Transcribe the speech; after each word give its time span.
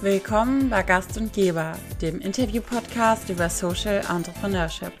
Willkommen 0.00 0.70
bei 0.70 0.84
Gast 0.84 1.18
und 1.18 1.32
Geber, 1.32 1.72
dem 2.00 2.20
Interview-Podcast 2.20 3.30
über 3.30 3.50
Social 3.50 4.00
Entrepreneurship. 4.08 4.92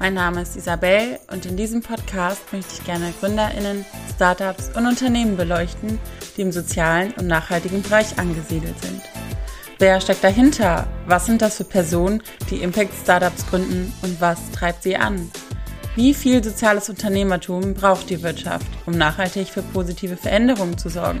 Mein 0.00 0.14
Name 0.14 0.42
ist 0.42 0.56
Isabel 0.56 1.20
und 1.30 1.46
in 1.46 1.56
diesem 1.56 1.82
Podcast 1.82 2.52
möchte 2.52 2.74
ich 2.74 2.84
gerne 2.84 3.14
GründerInnen, 3.20 3.84
Startups 4.12 4.70
und 4.74 4.88
Unternehmen 4.88 5.36
beleuchten, 5.36 6.00
die 6.36 6.42
im 6.42 6.50
sozialen 6.50 7.12
und 7.12 7.28
nachhaltigen 7.28 7.80
Bereich 7.82 8.18
angesiedelt 8.18 8.74
sind. 8.82 9.02
Wer 9.78 10.00
steckt 10.00 10.24
dahinter? 10.24 10.88
Was 11.06 11.26
sind 11.26 11.40
das 11.40 11.58
für 11.58 11.64
Personen, 11.64 12.20
die 12.50 12.56
Impact-Startups 12.56 13.46
gründen 13.46 13.92
und 14.02 14.20
was 14.20 14.50
treibt 14.50 14.82
sie 14.82 14.96
an? 14.96 15.30
Wie 15.94 16.12
viel 16.12 16.42
soziales 16.42 16.88
Unternehmertum 16.88 17.74
braucht 17.74 18.10
die 18.10 18.24
Wirtschaft, 18.24 18.66
um 18.84 18.98
nachhaltig 18.98 19.46
für 19.46 19.62
positive 19.62 20.16
Veränderungen 20.16 20.76
zu 20.76 20.88
sorgen? 20.88 21.20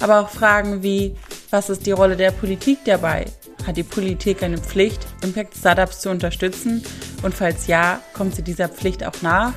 Aber 0.00 0.20
auch 0.20 0.30
Fragen 0.30 0.82
wie, 0.82 1.14
was 1.50 1.70
ist 1.70 1.86
die 1.86 1.92
Rolle 1.92 2.16
der 2.16 2.30
Politik 2.30 2.78
dabei? 2.84 3.26
Hat 3.66 3.76
die 3.76 3.82
Politik 3.82 4.42
eine 4.42 4.58
Pflicht, 4.58 5.06
Impact-Startups 5.22 6.00
zu 6.00 6.10
unterstützen? 6.10 6.82
Und 7.22 7.34
falls 7.34 7.66
ja, 7.66 8.00
kommt 8.12 8.34
sie 8.34 8.42
dieser 8.42 8.68
Pflicht 8.68 9.04
auch 9.04 9.22
nach? 9.22 9.54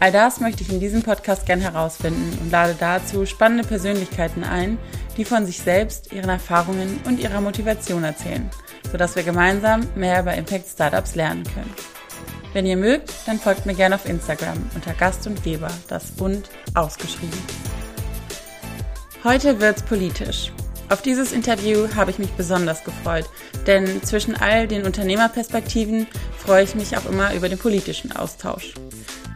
All 0.00 0.12
das 0.12 0.40
möchte 0.40 0.62
ich 0.62 0.72
in 0.72 0.80
diesem 0.80 1.02
Podcast 1.02 1.44
gern 1.46 1.60
herausfinden 1.60 2.38
und 2.40 2.52
lade 2.52 2.76
dazu 2.78 3.26
spannende 3.26 3.64
Persönlichkeiten 3.64 4.44
ein, 4.44 4.78
die 5.16 5.24
von 5.24 5.44
sich 5.44 5.58
selbst, 5.58 6.12
ihren 6.12 6.30
Erfahrungen 6.30 7.00
und 7.04 7.18
ihrer 7.18 7.40
Motivation 7.40 8.04
erzählen, 8.04 8.48
sodass 8.92 9.16
wir 9.16 9.24
gemeinsam 9.24 9.86
mehr 9.96 10.20
über 10.20 10.34
Impact 10.34 10.68
Startups 10.68 11.16
lernen 11.16 11.42
können. 11.42 11.74
Wenn 12.52 12.66
ihr 12.66 12.76
mögt, 12.76 13.12
dann 13.26 13.38
folgt 13.38 13.66
mir 13.66 13.74
gerne 13.74 13.96
auf 13.96 14.08
Instagram 14.08 14.58
unter 14.74 14.92
Gast 14.94 15.26
und 15.26 15.42
Geber, 15.42 15.70
das 15.88 16.12
und 16.18 16.48
ausgeschrieben. 16.74 17.38
Heute 19.24 19.60
wird's 19.60 19.82
politisch. 19.82 20.52
Auf 20.90 21.02
dieses 21.02 21.32
Interview 21.32 21.86
habe 21.96 22.10
ich 22.10 22.18
mich 22.18 22.30
besonders 22.30 22.82
gefreut, 22.82 23.26
denn 23.66 24.02
zwischen 24.02 24.34
all 24.34 24.66
den 24.66 24.84
Unternehmerperspektiven 24.84 26.06
freue 26.38 26.64
ich 26.64 26.74
mich 26.74 26.96
auch 26.96 27.04
immer 27.04 27.34
über 27.34 27.50
den 27.50 27.58
politischen 27.58 28.12
Austausch. 28.12 28.72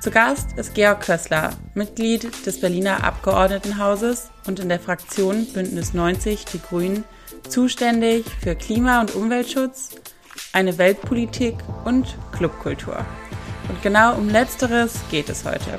Zu 0.00 0.10
Gast 0.10 0.56
ist 0.56 0.74
Georg 0.74 1.02
Kössler, 1.02 1.50
Mitglied 1.74 2.46
des 2.46 2.58
Berliner 2.58 3.04
Abgeordnetenhauses 3.04 4.30
und 4.46 4.60
in 4.60 4.70
der 4.70 4.80
Fraktion 4.80 5.46
Bündnis 5.52 5.92
90 5.92 6.46
Die 6.46 6.60
Grünen, 6.60 7.04
zuständig 7.48 8.24
für 8.40 8.56
Klima- 8.56 9.02
und 9.02 9.14
Umweltschutz, 9.14 9.90
eine 10.54 10.78
Weltpolitik 10.78 11.56
und 11.84 12.16
Clubkultur. 12.32 13.04
Und 13.68 13.82
genau 13.82 14.16
um 14.16 14.30
letzteres 14.30 15.00
geht 15.10 15.28
es 15.28 15.44
heute. 15.44 15.78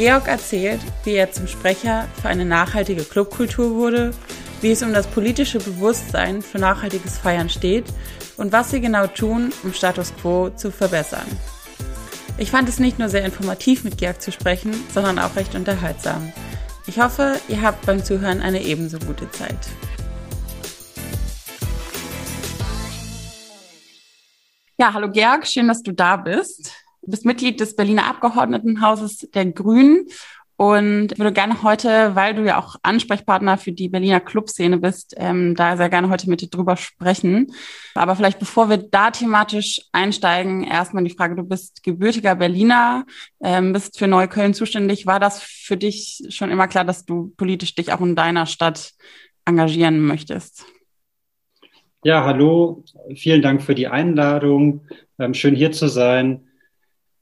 Georg 0.00 0.28
erzählt, 0.28 0.80
wie 1.04 1.12
er 1.12 1.30
zum 1.30 1.46
Sprecher 1.46 2.08
für 2.22 2.28
eine 2.30 2.46
nachhaltige 2.46 3.04
Clubkultur 3.04 3.74
wurde, 3.74 4.12
wie 4.62 4.70
es 4.70 4.82
um 4.82 4.94
das 4.94 5.06
politische 5.06 5.58
Bewusstsein 5.58 6.40
für 6.40 6.58
nachhaltiges 6.58 7.18
Feiern 7.18 7.50
steht 7.50 7.84
und 8.38 8.50
was 8.50 8.70
sie 8.70 8.80
genau 8.80 9.06
tun, 9.08 9.52
um 9.62 9.74
Status 9.74 10.14
quo 10.16 10.48
zu 10.48 10.70
verbessern. 10.70 11.26
Ich 12.38 12.50
fand 12.50 12.66
es 12.66 12.78
nicht 12.78 12.98
nur 12.98 13.10
sehr 13.10 13.26
informativ 13.26 13.84
mit 13.84 13.98
Georg 13.98 14.22
zu 14.22 14.32
sprechen, 14.32 14.72
sondern 14.94 15.18
auch 15.18 15.36
recht 15.36 15.54
unterhaltsam. 15.54 16.32
Ich 16.86 16.98
hoffe, 16.98 17.38
ihr 17.48 17.60
habt 17.60 17.84
beim 17.84 18.02
Zuhören 18.02 18.40
eine 18.40 18.62
ebenso 18.62 18.98
gute 19.00 19.30
Zeit. 19.32 19.68
Ja, 24.78 24.94
hallo 24.94 25.10
Georg, 25.10 25.46
schön, 25.46 25.68
dass 25.68 25.82
du 25.82 25.92
da 25.92 26.16
bist. 26.16 26.72
Du 27.02 27.10
bist 27.10 27.24
Mitglied 27.24 27.60
des 27.60 27.76
Berliner 27.76 28.06
Abgeordnetenhauses 28.06 29.28
der 29.32 29.46
Grünen 29.46 30.06
und 30.60 31.12
ich 31.12 31.18
würde 31.18 31.32
gerne 31.32 31.62
heute, 31.62 32.14
weil 32.14 32.34
du 32.34 32.44
ja 32.44 32.58
auch 32.58 32.76
Ansprechpartner 32.82 33.56
für 33.56 33.72
die 33.72 33.88
Berliner 33.88 34.20
Clubszene 34.20 34.76
bist, 34.76 35.14
ähm, 35.16 35.54
da 35.54 35.78
sehr 35.78 35.88
gerne 35.88 36.10
heute 36.10 36.28
mit 36.28 36.42
dir 36.42 36.50
drüber 36.50 36.76
sprechen. 36.76 37.50
Aber 37.94 38.14
vielleicht 38.14 38.38
bevor 38.38 38.68
wir 38.68 38.76
da 38.76 39.10
thematisch 39.10 39.80
einsteigen, 39.92 40.62
erstmal 40.62 41.02
die 41.02 41.14
Frage, 41.14 41.34
du 41.34 41.44
bist 41.44 41.82
gebürtiger 41.82 42.34
Berliner, 42.34 43.06
ähm, 43.42 43.72
bist 43.72 43.98
für 43.98 44.06
Neukölln 44.06 44.52
zuständig. 44.52 45.06
War 45.06 45.18
das 45.18 45.42
für 45.42 45.78
dich 45.78 46.26
schon 46.28 46.50
immer 46.50 46.68
klar, 46.68 46.84
dass 46.84 47.06
du 47.06 47.32
politisch 47.38 47.74
dich 47.74 47.94
auch 47.94 48.02
in 48.02 48.14
deiner 48.14 48.44
Stadt 48.44 48.92
engagieren 49.46 50.02
möchtest? 50.02 50.66
Ja, 52.04 52.26
hallo, 52.26 52.84
vielen 53.14 53.40
Dank 53.40 53.62
für 53.62 53.74
die 53.74 53.88
Einladung. 53.88 54.82
Ähm, 55.18 55.32
schön 55.32 55.56
hier 55.56 55.72
zu 55.72 55.88
sein. 55.88 56.49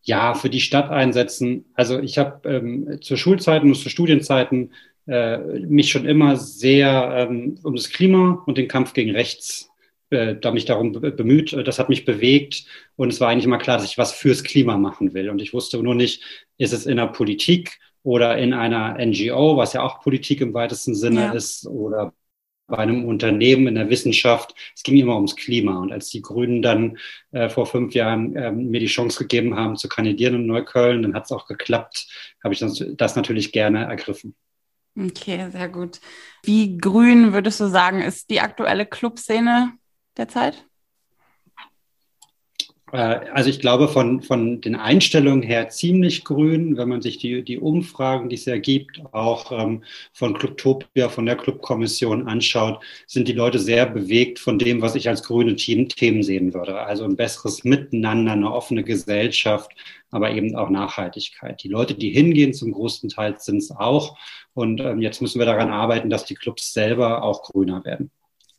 Ja, 0.08 0.32
für 0.32 0.48
die 0.48 0.62
Stadt 0.62 0.90
einsetzen. 0.90 1.66
Also 1.74 1.98
ich 1.98 2.16
habe 2.16 2.48
ähm, 2.48 2.98
zur 3.02 3.18
Schulzeiten 3.18 3.68
und 3.68 3.74
zu 3.74 3.90
Studienzeiten 3.90 4.72
äh, 5.06 5.36
mich 5.36 5.90
schon 5.90 6.06
immer 6.06 6.36
sehr 6.36 7.28
ähm, 7.28 7.58
um 7.62 7.76
das 7.76 7.90
Klima 7.90 8.42
und 8.46 8.56
den 8.56 8.68
Kampf 8.68 8.94
gegen 8.94 9.10
Rechts 9.10 9.68
äh, 10.08 10.34
da 10.34 10.50
mich 10.50 10.64
darum 10.64 10.92
bemüht. 10.92 11.52
Das 11.66 11.78
hat 11.78 11.90
mich 11.90 12.06
bewegt 12.06 12.64
und 12.96 13.12
es 13.12 13.20
war 13.20 13.28
eigentlich 13.28 13.44
immer 13.44 13.58
klar, 13.58 13.76
dass 13.76 13.84
ich 13.84 13.98
was 13.98 14.14
fürs 14.14 14.44
Klima 14.44 14.78
machen 14.78 15.12
will. 15.12 15.28
Und 15.28 15.42
ich 15.42 15.52
wusste 15.52 15.82
nur 15.82 15.94
nicht, 15.94 16.22
ist 16.56 16.72
es 16.72 16.86
in 16.86 16.96
der 16.96 17.08
Politik 17.08 17.78
oder 18.02 18.38
in 18.38 18.54
einer 18.54 18.96
NGO, 19.04 19.58
was 19.58 19.74
ja 19.74 19.82
auch 19.82 20.00
Politik 20.00 20.40
im 20.40 20.54
weitesten 20.54 20.94
Sinne 20.94 21.20
ja. 21.20 21.32
ist, 21.32 21.66
oder 21.66 22.14
bei 22.68 22.78
einem 22.78 23.04
Unternehmen 23.04 23.66
in 23.66 23.74
der 23.74 23.90
Wissenschaft. 23.90 24.54
Es 24.76 24.82
ging 24.82 24.96
immer 24.96 25.16
ums 25.16 25.34
Klima. 25.34 25.80
Und 25.80 25.90
als 25.90 26.10
die 26.10 26.22
Grünen 26.22 26.62
dann 26.62 26.98
äh, 27.32 27.48
vor 27.48 27.66
fünf 27.66 27.94
Jahren 27.94 28.36
äh, 28.36 28.52
mir 28.52 28.78
die 28.78 28.86
Chance 28.86 29.18
gegeben 29.18 29.56
haben, 29.56 29.76
zu 29.76 29.88
kandidieren 29.88 30.36
in 30.36 30.46
Neukölln, 30.46 31.02
dann 31.02 31.14
hat 31.14 31.24
es 31.24 31.32
auch 31.32 31.46
geklappt, 31.46 32.06
habe 32.44 32.54
ich 32.54 32.60
das, 32.60 32.84
das 32.96 33.16
natürlich 33.16 33.50
gerne 33.50 33.86
ergriffen. 33.86 34.36
Okay, 34.96 35.48
sehr 35.50 35.68
gut. 35.68 36.00
Wie 36.42 36.76
grün 36.76 37.32
würdest 37.32 37.60
du 37.60 37.66
sagen, 37.66 38.02
ist 38.02 38.30
die 38.30 38.40
aktuelle 38.40 38.84
Clubszene 38.84 39.72
derzeit? 40.16 40.67
Äh, 42.92 42.96
also 43.32 43.50
ich 43.50 43.60
glaube 43.60 43.88
von, 43.88 44.22
von 44.22 44.60
den 44.60 44.74
Einstellungen 44.74 45.42
her 45.42 45.68
ziemlich 45.68 46.24
grün, 46.24 46.76
wenn 46.76 46.88
man 46.88 47.02
sich 47.02 47.18
die, 47.18 47.42
die 47.42 47.58
Umfragen, 47.58 48.28
die 48.28 48.36
es 48.36 48.44
ja 48.44 48.58
gibt, 48.58 49.00
auch 49.12 49.52
ähm, 49.52 49.84
von 50.12 50.34
Clubtopia, 50.34 51.08
von 51.08 51.26
der 51.26 51.36
Clubkommission 51.36 52.26
anschaut, 52.28 52.82
sind 53.06 53.28
die 53.28 53.32
Leute 53.32 53.58
sehr 53.58 53.86
bewegt 53.86 54.38
von 54.38 54.58
dem, 54.58 54.82
was 54.82 54.94
ich 54.94 55.08
als 55.08 55.22
grüne 55.22 55.56
Team, 55.56 55.88
Themen 55.88 56.22
sehen 56.22 56.54
würde. 56.54 56.80
Also 56.80 57.04
ein 57.04 57.16
besseres 57.16 57.64
Miteinander, 57.64 58.32
eine 58.32 58.52
offene 58.52 58.84
Gesellschaft, 58.84 59.72
aber 60.10 60.30
eben 60.30 60.56
auch 60.56 60.70
Nachhaltigkeit. 60.70 61.62
Die 61.62 61.68
Leute, 61.68 61.94
die 61.94 62.10
hingehen, 62.10 62.54
zum 62.54 62.72
großen 62.72 63.08
Teil 63.10 63.36
sind 63.38 63.58
es 63.58 63.70
auch. 63.70 64.16
Und 64.54 64.80
ähm, 64.80 65.00
jetzt 65.02 65.20
müssen 65.22 65.38
wir 65.38 65.46
daran 65.46 65.70
arbeiten, 65.70 66.10
dass 66.10 66.24
die 66.24 66.34
Clubs 66.34 66.72
selber 66.72 67.22
auch 67.22 67.42
grüner 67.42 67.84
werden. 67.84 68.10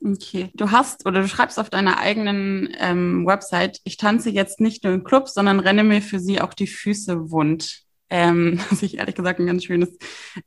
Okay. 0.03 0.49
Du 0.53 0.71
hast 0.71 1.05
oder 1.05 1.21
du 1.21 1.27
schreibst 1.27 1.59
auf 1.59 1.69
deiner 1.69 1.99
eigenen 1.99 2.73
ähm, 2.79 3.25
Website, 3.25 3.81
ich 3.83 3.97
tanze 3.97 4.29
jetzt 4.29 4.61
nicht 4.61 4.83
nur 4.83 4.93
in 4.93 5.03
Clubs, 5.03 5.33
sondern 5.33 5.59
renne 5.59 5.83
mir 5.83 6.01
für 6.01 6.19
sie 6.19 6.39
auch 6.39 6.53
die 6.53 6.67
Füße 6.67 7.31
wund. 7.31 7.83
Ähm, 8.09 8.59
was 8.69 8.81
ich 8.81 8.97
ehrlich 8.97 9.15
gesagt 9.15 9.39
ein 9.39 9.45
ganz 9.45 9.65
schönes 9.65 9.89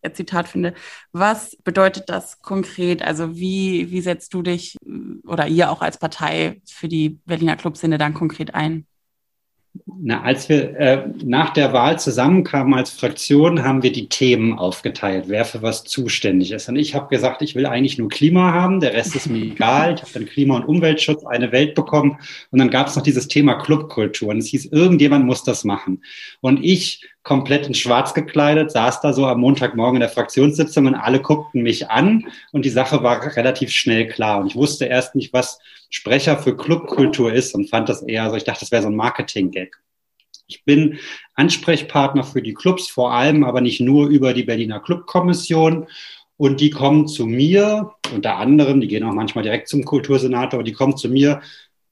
äh, 0.00 0.10
Zitat 0.12 0.48
finde. 0.48 0.74
Was 1.12 1.56
bedeutet 1.64 2.08
das 2.08 2.40
konkret? 2.40 3.02
Also 3.02 3.36
wie, 3.36 3.90
wie 3.90 4.00
setzt 4.00 4.34
du 4.34 4.42
dich 4.42 4.76
oder 5.24 5.46
ihr 5.46 5.70
auch 5.70 5.82
als 5.82 5.98
Partei 5.98 6.60
für 6.66 6.88
die 6.88 7.20
Berliner 7.26 7.56
Clubszene 7.56 7.98
dann 7.98 8.14
konkret 8.14 8.54
ein? 8.54 8.86
Na, 9.86 10.22
als 10.22 10.48
wir 10.48 10.76
äh, 10.76 11.08
nach 11.24 11.50
der 11.54 11.72
Wahl 11.72 11.98
zusammenkamen 11.98 12.74
als 12.74 12.90
Fraktion, 12.90 13.62
haben 13.62 13.82
wir 13.82 13.92
die 13.92 14.08
Themen 14.08 14.58
aufgeteilt, 14.58 15.24
wer 15.28 15.44
für 15.44 15.62
was 15.62 15.84
zuständig 15.84 16.52
ist. 16.52 16.68
Und 16.68 16.76
ich 16.76 16.94
habe 16.94 17.08
gesagt, 17.08 17.40
ich 17.40 17.54
will 17.54 17.64
eigentlich 17.64 17.96
nur 17.96 18.08
Klima 18.08 18.52
haben, 18.52 18.80
der 18.80 18.92
Rest 18.92 19.16
ist 19.16 19.30
mir 19.30 19.42
egal. 19.52 19.94
Ich 19.94 20.02
habe 20.02 20.12
dann 20.12 20.26
Klima- 20.26 20.56
und 20.56 20.64
Umweltschutz, 20.64 21.24
eine 21.24 21.52
Welt 21.52 21.74
bekommen. 21.74 22.18
Und 22.50 22.58
dann 22.58 22.70
gab 22.70 22.88
es 22.88 22.96
noch 22.96 23.02
dieses 23.02 23.28
Thema 23.28 23.54
Clubkultur. 23.54 24.28
Und 24.30 24.38
es 24.38 24.48
hieß, 24.48 24.66
irgendjemand 24.66 25.24
muss 25.24 25.42
das 25.42 25.64
machen. 25.64 26.02
Und 26.40 26.62
ich 26.62 27.02
komplett 27.22 27.66
in 27.66 27.74
schwarz 27.74 28.14
gekleidet, 28.14 28.72
saß 28.72 29.00
da 29.00 29.12
so 29.12 29.26
am 29.26 29.40
Montagmorgen 29.40 29.96
in 29.96 30.00
der 30.00 30.08
Fraktionssitzung 30.08 30.86
und 30.86 30.94
alle 30.94 31.20
guckten 31.20 31.62
mich 31.62 31.88
an 31.88 32.26
und 32.50 32.64
die 32.64 32.70
Sache 32.70 33.02
war 33.02 33.36
relativ 33.36 33.70
schnell 33.70 34.08
klar. 34.08 34.40
Und 34.40 34.48
ich 34.48 34.56
wusste 34.56 34.86
erst 34.86 35.14
nicht, 35.14 35.32
was 35.32 35.58
Sprecher 35.90 36.38
für 36.38 36.56
Clubkultur 36.56 37.32
ist 37.32 37.54
und 37.54 37.68
fand 37.68 37.88
das 37.88 38.02
eher 38.02 38.28
so, 38.30 38.36
ich 38.36 38.44
dachte, 38.44 38.60
das 38.60 38.72
wäre 38.72 38.82
so 38.82 38.88
ein 38.88 38.96
Marketing-Gag. 38.96 39.78
Ich 40.48 40.64
bin 40.64 40.98
Ansprechpartner 41.34 42.24
für 42.24 42.42
die 42.42 42.54
Clubs, 42.54 42.88
vor 42.88 43.12
allem 43.12 43.44
aber 43.44 43.60
nicht 43.60 43.80
nur 43.80 44.08
über 44.08 44.34
die 44.34 44.42
Berliner 44.42 44.80
Clubkommission. 44.80 45.86
Und 46.36 46.60
die 46.60 46.70
kommen 46.70 47.06
zu 47.06 47.26
mir, 47.26 47.92
unter 48.12 48.36
anderem, 48.36 48.80
die 48.80 48.88
gehen 48.88 49.04
auch 49.04 49.12
manchmal 49.12 49.44
direkt 49.44 49.68
zum 49.68 49.84
Kultursenator, 49.84 50.54
aber 50.54 50.64
die 50.64 50.72
kommen 50.72 50.96
zu 50.96 51.08
mir, 51.08 51.40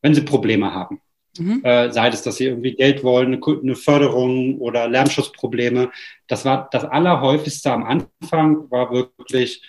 wenn 0.02 0.14
sie 0.14 0.22
Probleme 0.22 0.75
haben. 0.75 1.00
Mhm. 1.40 1.64
Äh, 1.64 1.90
sei 1.90 2.08
es, 2.08 2.22
dass 2.22 2.37
sie 2.37 2.46
irgendwie 2.46 2.75
Geld 2.75 3.02
wollen, 3.02 3.34
eine, 3.34 3.60
eine 3.62 3.75
Förderung 3.75 4.58
oder 4.58 4.88
Lärmschutzprobleme. 4.88 5.90
Das 6.28 6.44
war 6.44 6.69
das 6.70 6.84
Allerhäufigste 6.84 7.72
am 7.72 7.84
Anfang, 7.84 8.70
war 8.70 8.92
wirklich, 8.92 9.62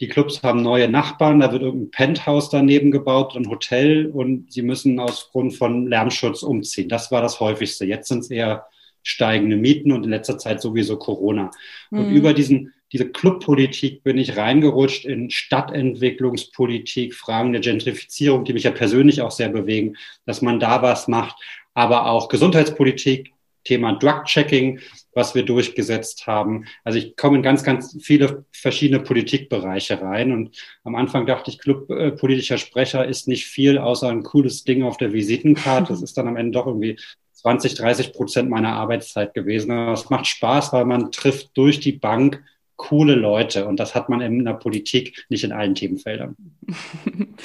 die 0.00 0.08
Clubs 0.08 0.42
haben 0.42 0.62
neue 0.62 0.88
Nachbarn, 0.88 1.40
da 1.40 1.52
wird 1.52 1.62
irgendein 1.62 1.90
Penthouse 1.90 2.50
daneben 2.50 2.90
gebaut, 2.90 3.34
ein 3.34 3.48
Hotel 3.48 4.06
und 4.06 4.52
sie 4.52 4.62
müssen 4.62 5.00
aus 5.00 5.30
Grund 5.32 5.54
von 5.54 5.86
Lärmschutz 5.88 6.42
umziehen. 6.42 6.88
Das 6.88 7.10
war 7.10 7.22
das 7.22 7.40
häufigste. 7.40 7.84
Jetzt 7.84 8.08
sind 8.08 8.20
es 8.20 8.30
eher 8.30 8.66
steigende 9.02 9.56
Mieten 9.56 9.92
und 9.92 10.04
in 10.04 10.10
letzter 10.10 10.36
Zeit 10.38 10.60
sowieso 10.60 10.98
Corona. 10.98 11.50
Mhm. 11.90 11.98
Und 11.98 12.10
über 12.10 12.34
diesen 12.34 12.72
diese 12.92 13.08
Clubpolitik 13.10 14.02
bin 14.02 14.18
ich 14.18 14.36
reingerutscht 14.36 15.04
in 15.04 15.30
Stadtentwicklungspolitik, 15.30 17.14
Fragen 17.14 17.52
der 17.52 17.60
Gentrifizierung, 17.60 18.44
die 18.44 18.52
mich 18.52 18.62
ja 18.62 18.70
persönlich 18.70 19.22
auch 19.22 19.32
sehr 19.32 19.48
bewegen, 19.48 19.96
dass 20.24 20.42
man 20.42 20.60
da 20.60 20.82
was 20.82 21.08
macht, 21.08 21.36
aber 21.74 22.06
auch 22.06 22.28
Gesundheitspolitik, 22.28 23.32
Thema 23.64 23.94
Drug-Checking, 23.94 24.80
was 25.12 25.34
wir 25.34 25.44
durchgesetzt 25.44 26.26
haben. 26.26 26.66
Also 26.84 26.98
ich 26.98 27.16
komme 27.16 27.38
in 27.38 27.42
ganz, 27.42 27.64
ganz 27.64 27.98
viele 28.00 28.44
verschiedene 28.52 29.00
Politikbereiche 29.00 30.00
rein. 30.00 30.30
Und 30.32 30.56
am 30.84 30.94
Anfang 30.94 31.26
dachte 31.26 31.50
ich, 31.50 31.58
clubpolitischer 31.58 32.58
Sprecher 32.58 33.04
ist 33.04 33.26
nicht 33.26 33.46
viel, 33.46 33.78
außer 33.78 34.08
ein 34.08 34.22
cooles 34.22 34.64
Ding 34.64 34.84
auf 34.84 34.96
der 34.96 35.12
Visitenkarte. 35.12 35.92
Das 35.92 36.02
ist 36.02 36.16
dann 36.16 36.28
am 36.28 36.36
Ende 36.36 36.52
doch 36.52 36.66
irgendwie 36.66 36.96
20, 37.32 37.74
30 37.74 38.12
Prozent 38.12 38.48
meiner 38.48 38.74
Arbeitszeit 38.74 39.34
gewesen. 39.34 39.72
Aber 39.72 39.92
es 39.92 40.08
macht 40.10 40.26
Spaß, 40.28 40.72
weil 40.72 40.84
man 40.84 41.10
trifft 41.10 41.50
durch 41.54 41.80
die 41.80 41.92
Bank 41.92 42.42
coole 42.76 43.14
Leute 43.14 43.66
und 43.66 43.80
das 43.80 43.94
hat 43.94 44.08
man 44.08 44.20
in 44.20 44.44
der 44.44 44.54
Politik 44.54 45.24
nicht 45.28 45.44
in 45.44 45.52
allen 45.52 45.74
Themenfeldern. 45.74 46.36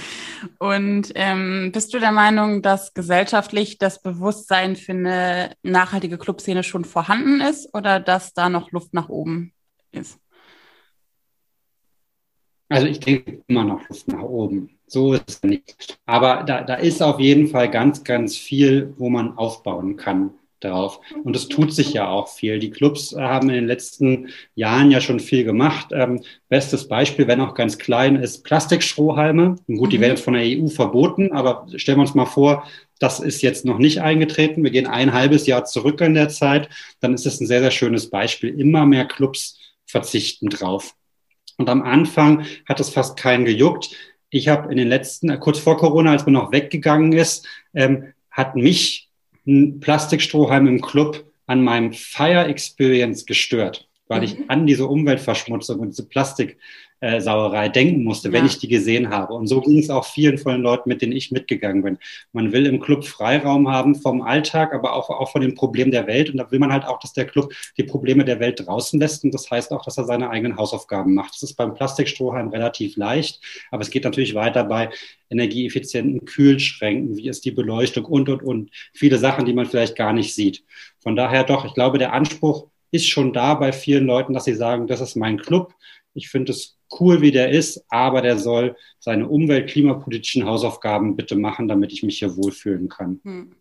Und 0.57 1.11
ähm, 1.15 1.71
bist 1.71 1.93
du 1.93 1.99
der 1.99 2.11
Meinung, 2.11 2.61
dass 2.61 2.93
gesellschaftlich 2.93 3.77
das 3.77 4.01
Bewusstsein 4.01 4.75
für 4.75 4.93
eine 4.93 5.55
nachhaltige 5.63 6.17
Clubszene 6.17 6.63
schon 6.63 6.85
vorhanden 6.85 7.41
ist 7.41 7.73
oder 7.73 7.99
dass 7.99 8.33
da 8.33 8.49
noch 8.49 8.71
Luft 8.71 8.93
nach 8.93 9.09
oben 9.09 9.53
ist? 9.91 10.19
Also 12.69 12.87
ich 12.87 12.99
denke 12.99 13.43
immer 13.47 13.63
noch 13.63 13.87
Luft 13.89 14.07
nach 14.07 14.23
oben. 14.23 14.79
So 14.87 15.13
ist 15.13 15.29
es 15.29 15.43
nicht. 15.43 15.99
Aber 16.05 16.43
da, 16.43 16.63
da 16.63 16.75
ist 16.75 17.01
auf 17.01 17.19
jeden 17.19 17.47
Fall 17.47 17.69
ganz, 17.69 18.03
ganz 18.03 18.35
viel, 18.35 18.93
wo 18.97 19.09
man 19.09 19.37
aufbauen 19.37 19.97
kann 19.97 20.31
drauf. 20.63 20.99
Und 21.23 21.35
es 21.35 21.47
tut 21.47 21.73
sich 21.73 21.93
ja 21.93 22.09
auch 22.09 22.29
viel. 22.29 22.59
Die 22.59 22.71
Clubs 22.71 23.15
haben 23.15 23.49
in 23.49 23.55
den 23.55 23.67
letzten 23.67 24.29
Jahren 24.55 24.91
ja 24.91 25.01
schon 25.01 25.19
viel 25.19 25.43
gemacht. 25.43 25.87
Ähm, 25.91 26.21
bestes 26.49 26.87
Beispiel, 26.87 27.27
wenn 27.27 27.41
auch 27.41 27.53
ganz 27.53 27.77
klein, 27.77 28.15
ist 28.15 28.43
Plastikstrohhalme. 28.43 29.55
Und 29.67 29.77
gut, 29.77 29.91
die 29.91 29.97
mhm. 29.97 30.01
werden 30.01 30.11
jetzt 30.11 30.23
von 30.23 30.33
der 30.33 30.43
EU 30.45 30.67
verboten, 30.67 31.31
aber 31.31 31.67
stellen 31.75 31.97
wir 31.97 32.03
uns 32.03 32.15
mal 32.15 32.25
vor, 32.25 32.67
das 32.99 33.19
ist 33.19 33.41
jetzt 33.41 33.65
noch 33.65 33.79
nicht 33.79 33.99
eingetreten. 34.01 34.63
Wir 34.63 34.71
gehen 34.71 34.87
ein 34.87 35.13
halbes 35.13 35.47
Jahr 35.47 35.65
zurück 35.65 36.01
in 36.01 36.13
der 36.13 36.29
Zeit. 36.29 36.69
Dann 36.99 37.13
ist 37.13 37.25
es 37.25 37.41
ein 37.41 37.47
sehr, 37.47 37.61
sehr 37.61 37.71
schönes 37.71 38.09
Beispiel. 38.09 38.59
Immer 38.59 38.85
mehr 38.85 39.05
Clubs 39.05 39.59
verzichten 39.87 40.49
drauf. 40.49 40.95
Und 41.57 41.69
am 41.69 41.81
Anfang 41.81 42.45
hat 42.67 42.79
es 42.79 42.89
fast 42.89 43.17
keinen 43.17 43.45
gejuckt. 43.45 43.89
Ich 44.29 44.47
habe 44.47 44.71
in 44.71 44.77
den 44.77 44.87
letzten, 44.87 45.37
kurz 45.39 45.59
vor 45.59 45.77
Corona, 45.77 46.11
als 46.11 46.25
man 46.25 46.33
noch 46.33 46.51
weggegangen 46.51 47.11
ist, 47.11 47.45
ähm, 47.73 48.13
hat 48.29 48.55
mich 48.55 49.10
ein 49.45 49.79
Plastikstrohhalm 49.79 50.67
im 50.67 50.81
Club 50.81 51.25
an 51.47 51.63
meinem 51.63 51.93
Fire 51.93 52.45
Experience 52.45 53.25
gestört, 53.25 53.87
weil 54.07 54.19
mhm. 54.19 54.25
ich 54.25 54.49
an 54.49 54.67
diese 54.67 54.87
Umweltverschmutzung 54.87 55.79
und 55.79 55.89
diese 55.89 56.07
Plastik 56.07 56.57
äh, 57.01 57.19
Sauerei 57.19 57.67
denken 57.67 58.03
musste, 58.03 58.29
ja. 58.29 58.33
wenn 58.33 58.45
ich 58.45 58.59
die 58.59 58.67
gesehen 58.67 59.09
habe. 59.09 59.33
Und 59.33 59.47
so 59.47 59.59
ging 59.59 59.79
es 59.79 59.89
auch 59.89 60.05
vielen 60.05 60.37
von 60.37 60.53
den 60.53 60.61
Leuten, 60.61 60.87
mit 60.87 61.01
denen 61.01 61.13
ich 61.13 61.31
mitgegangen 61.31 61.83
bin. 61.83 61.97
Man 62.31 62.51
will 62.51 62.67
im 62.67 62.79
Club 62.79 63.05
Freiraum 63.05 63.69
haben 63.69 63.95
vom 63.95 64.21
Alltag, 64.21 64.73
aber 64.73 64.93
auch, 64.93 65.09
auch 65.09 65.31
von 65.31 65.41
den 65.41 65.55
Problemen 65.55 65.91
der 65.91 66.07
Welt. 66.07 66.29
Und 66.29 66.37
da 66.37 66.49
will 66.51 66.59
man 66.59 66.71
halt 66.71 66.85
auch, 66.85 66.99
dass 66.99 67.13
der 67.13 67.25
Club 67.25 67.51
die 67.77 67.83
Probleme 67.83 68.23
der 68.23 68.39
Welt 68.39 68.65
draußen 68.65 68.99
lässt. 68.99 69.23
Und 69.23 69.33
das 69.33 69.49
heißt 69.49 69.71
auch, 69.71 69.83
dass 69.83 69.97
er 69.97 70.05
seine 70.05 70.29
eigenen 70.29 70.57
Hausaufgaben 70.57 71.13
macht. 71.13 71.33
Das 71.33 71.43
ist 71.43 71.55
beim 71.55 71.73
Plastikstrohhalm 71.73 72.49
relativ 72.49 72.95
leicht, 72.97 73.41
aber 73.71 73.81
es 73.81 73.89
geht 73.89 74.03
natürlich 74.03 74.35
weiter 74.35 74.63
bei 74.63 74.89
energieeffizienten 75.31 76.25
Kühlschränken, 76.25 77.17
wie 77.17 77.29
ist 77.29 77.45
die 77.45 77.51
Beleuchtung 77.51 78.05
und, 78.05 78.29
und, 78.29 78.43
und. 78.43 78.69
Viele 78.93 79.17
Sachen, 79.17 79.45
die 79.45 79.53
man 79.53 79.65
vielleicht 79.65 79.95
gar 79.95 80.13
nicht 80.13 80.35
sieht. 80.35 80.63
Von 80.99 81.15
daher 81.15 81.43
doch, 81.43 81.65
ich 81.65 81.73
glaube, 81.73 81.97
der 81.97 82.13
Anspruch 82.13 82.67
ist 82.91 83.07
schon 83.07 83.33
da 83.33 83.55
bei 83.55 83.71
vielen 83.71 84.05
Leuten, 84.05 84.33
dass 84.33 84.45
sie 84.45 84.53
sagen, 84.53 84.85
das 84.85 85.01
ist 85.01 85.15
mein 85.15 85.37
Club. 85.39 85.73
Ich 86.13 86.29
finde 86.29 86.51
es 86.51 86.77
cool, 86.99 87.21
wie 87.21 87.31
der 87.31 87.51
ist, 87.51 87.83
aber 87.89 88.21
der 88.21 88.37
soll 88.37 88.75
seine 88.99 89.27
umwelt-, 89.27 89.69
klimapolitischen 89.69 90.45
Hausaufgaben 90.45 91.15
bitte 91.15 91.35
machen, 91.35 91.67
damit 91.67 91.91
ich 91.91 92.03
mich 92.03 92.19
hier 92.19 92.35
wohlfühlen 92.35 92.89
kann. 92.89 93.19
Hm. 93.23 93.55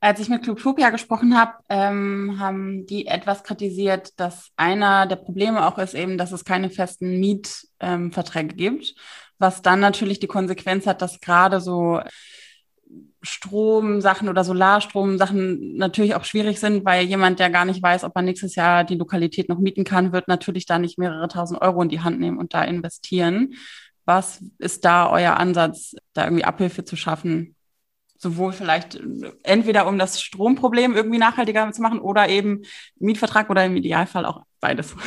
Als 0.00 0.18
ich 0.18 0.28
mit 0.28 0.42
Clubtopia 0.42 0.90
gesprochen 0.90 1.38
habe, 1.38 1.52
ähm, 1.68 2.40
haben 2.40 2.86
die 2.86 3.06
etwas 3.06 3.44
kritisiert, 3.44 4.18
dass 4.18 4.50
einer 4.56 5.06
der 5.06 5.14
Probleme 5.14 5.64
auch 5.64 5.78
ist 5.78 5.94
eben, 5.94 6.18
dass 6.18 6.32
es 6.32 6.44
keine 6.44 6.70
festen 6.70 7.20
Mietverträge 7.20 8.50
ähm, 8.50 8.56
gibt, 8.56 8.96
was 9.38 9.62
dann 9.62 9.78
natürlich 9.78 10.18
die 10.18 10.26
Konsequenz 10.26 10.88
hat, 10.88 11.02
dass 11.02 11.20
gerade 11.20 11.60
so 11.60 12.00
Stromsachen 13.22 14.28
oder 14.28 14.44
Solarstromsachen 14.44 15.76
natürlich 15.76 16.14
auch 16.14 16.24
schwierig 16.24 16.58
sind, 16.58 16.84
weil 16.84 17.04
jemand, 17.04 17.38
der 17.38 17.50
gar 17.50 17.64
nicht 17.64 17.82
weiß, 17.82 18.04
ob 18.04 18.12
er 18.16 18.22
nächstes 18.22 18.56
Jahr 18.56 18.84
die 18.84 18.96
Lokalität 18.96 19.48
noch 19.48 19.58
mieten 19.58 19.84
kann, 19.84 20.12
wird 20.12 20.28
natürlich 20.28 20.66
da 20.66 20.78
nicht 20.78 20.98
mehrere 20.98 21.28
tausend 21.28 21.62
Euro 21.62 21.82
in 21.82 21.88
die 21.88 22.00
Hand 22.00 22.20
nehmen 22.20 22.38
und 22.38 22.54
da 22.54 22.64
investieren. 22.64 23.54
Was 24.04 24.42
ist 24.58 24.84
da 24.84 25.08
euer 25.10 25.36
Ansatz, 25.36 25.94
da 26.12 26.24
irgendwie 26.24 26.44
Abhilfe 26.44 26.84
zu 26.84 26.96
schaffen? 26.96 27.54
Sowohl 28.18 28.52
vielleicht 28.52 29.00
entweder 29.42 29.86
um 29.86 29.98
das 29.98 30.20
Stromproblem 30.20 30.94
irgendwie 30.94 31.18
nachhaltiger 31.18 31.70
zu 31.72 31.82
machen 31.82 32.00
oder 32.00 32.28
eben 32.28 32.62
Mietvertrag 32.98 33.50
oder 33.50 33.64
im 33.64 33.76
Idealfall 33.76 34.26
auch 34.26 34.42
beides. 34.60 34.94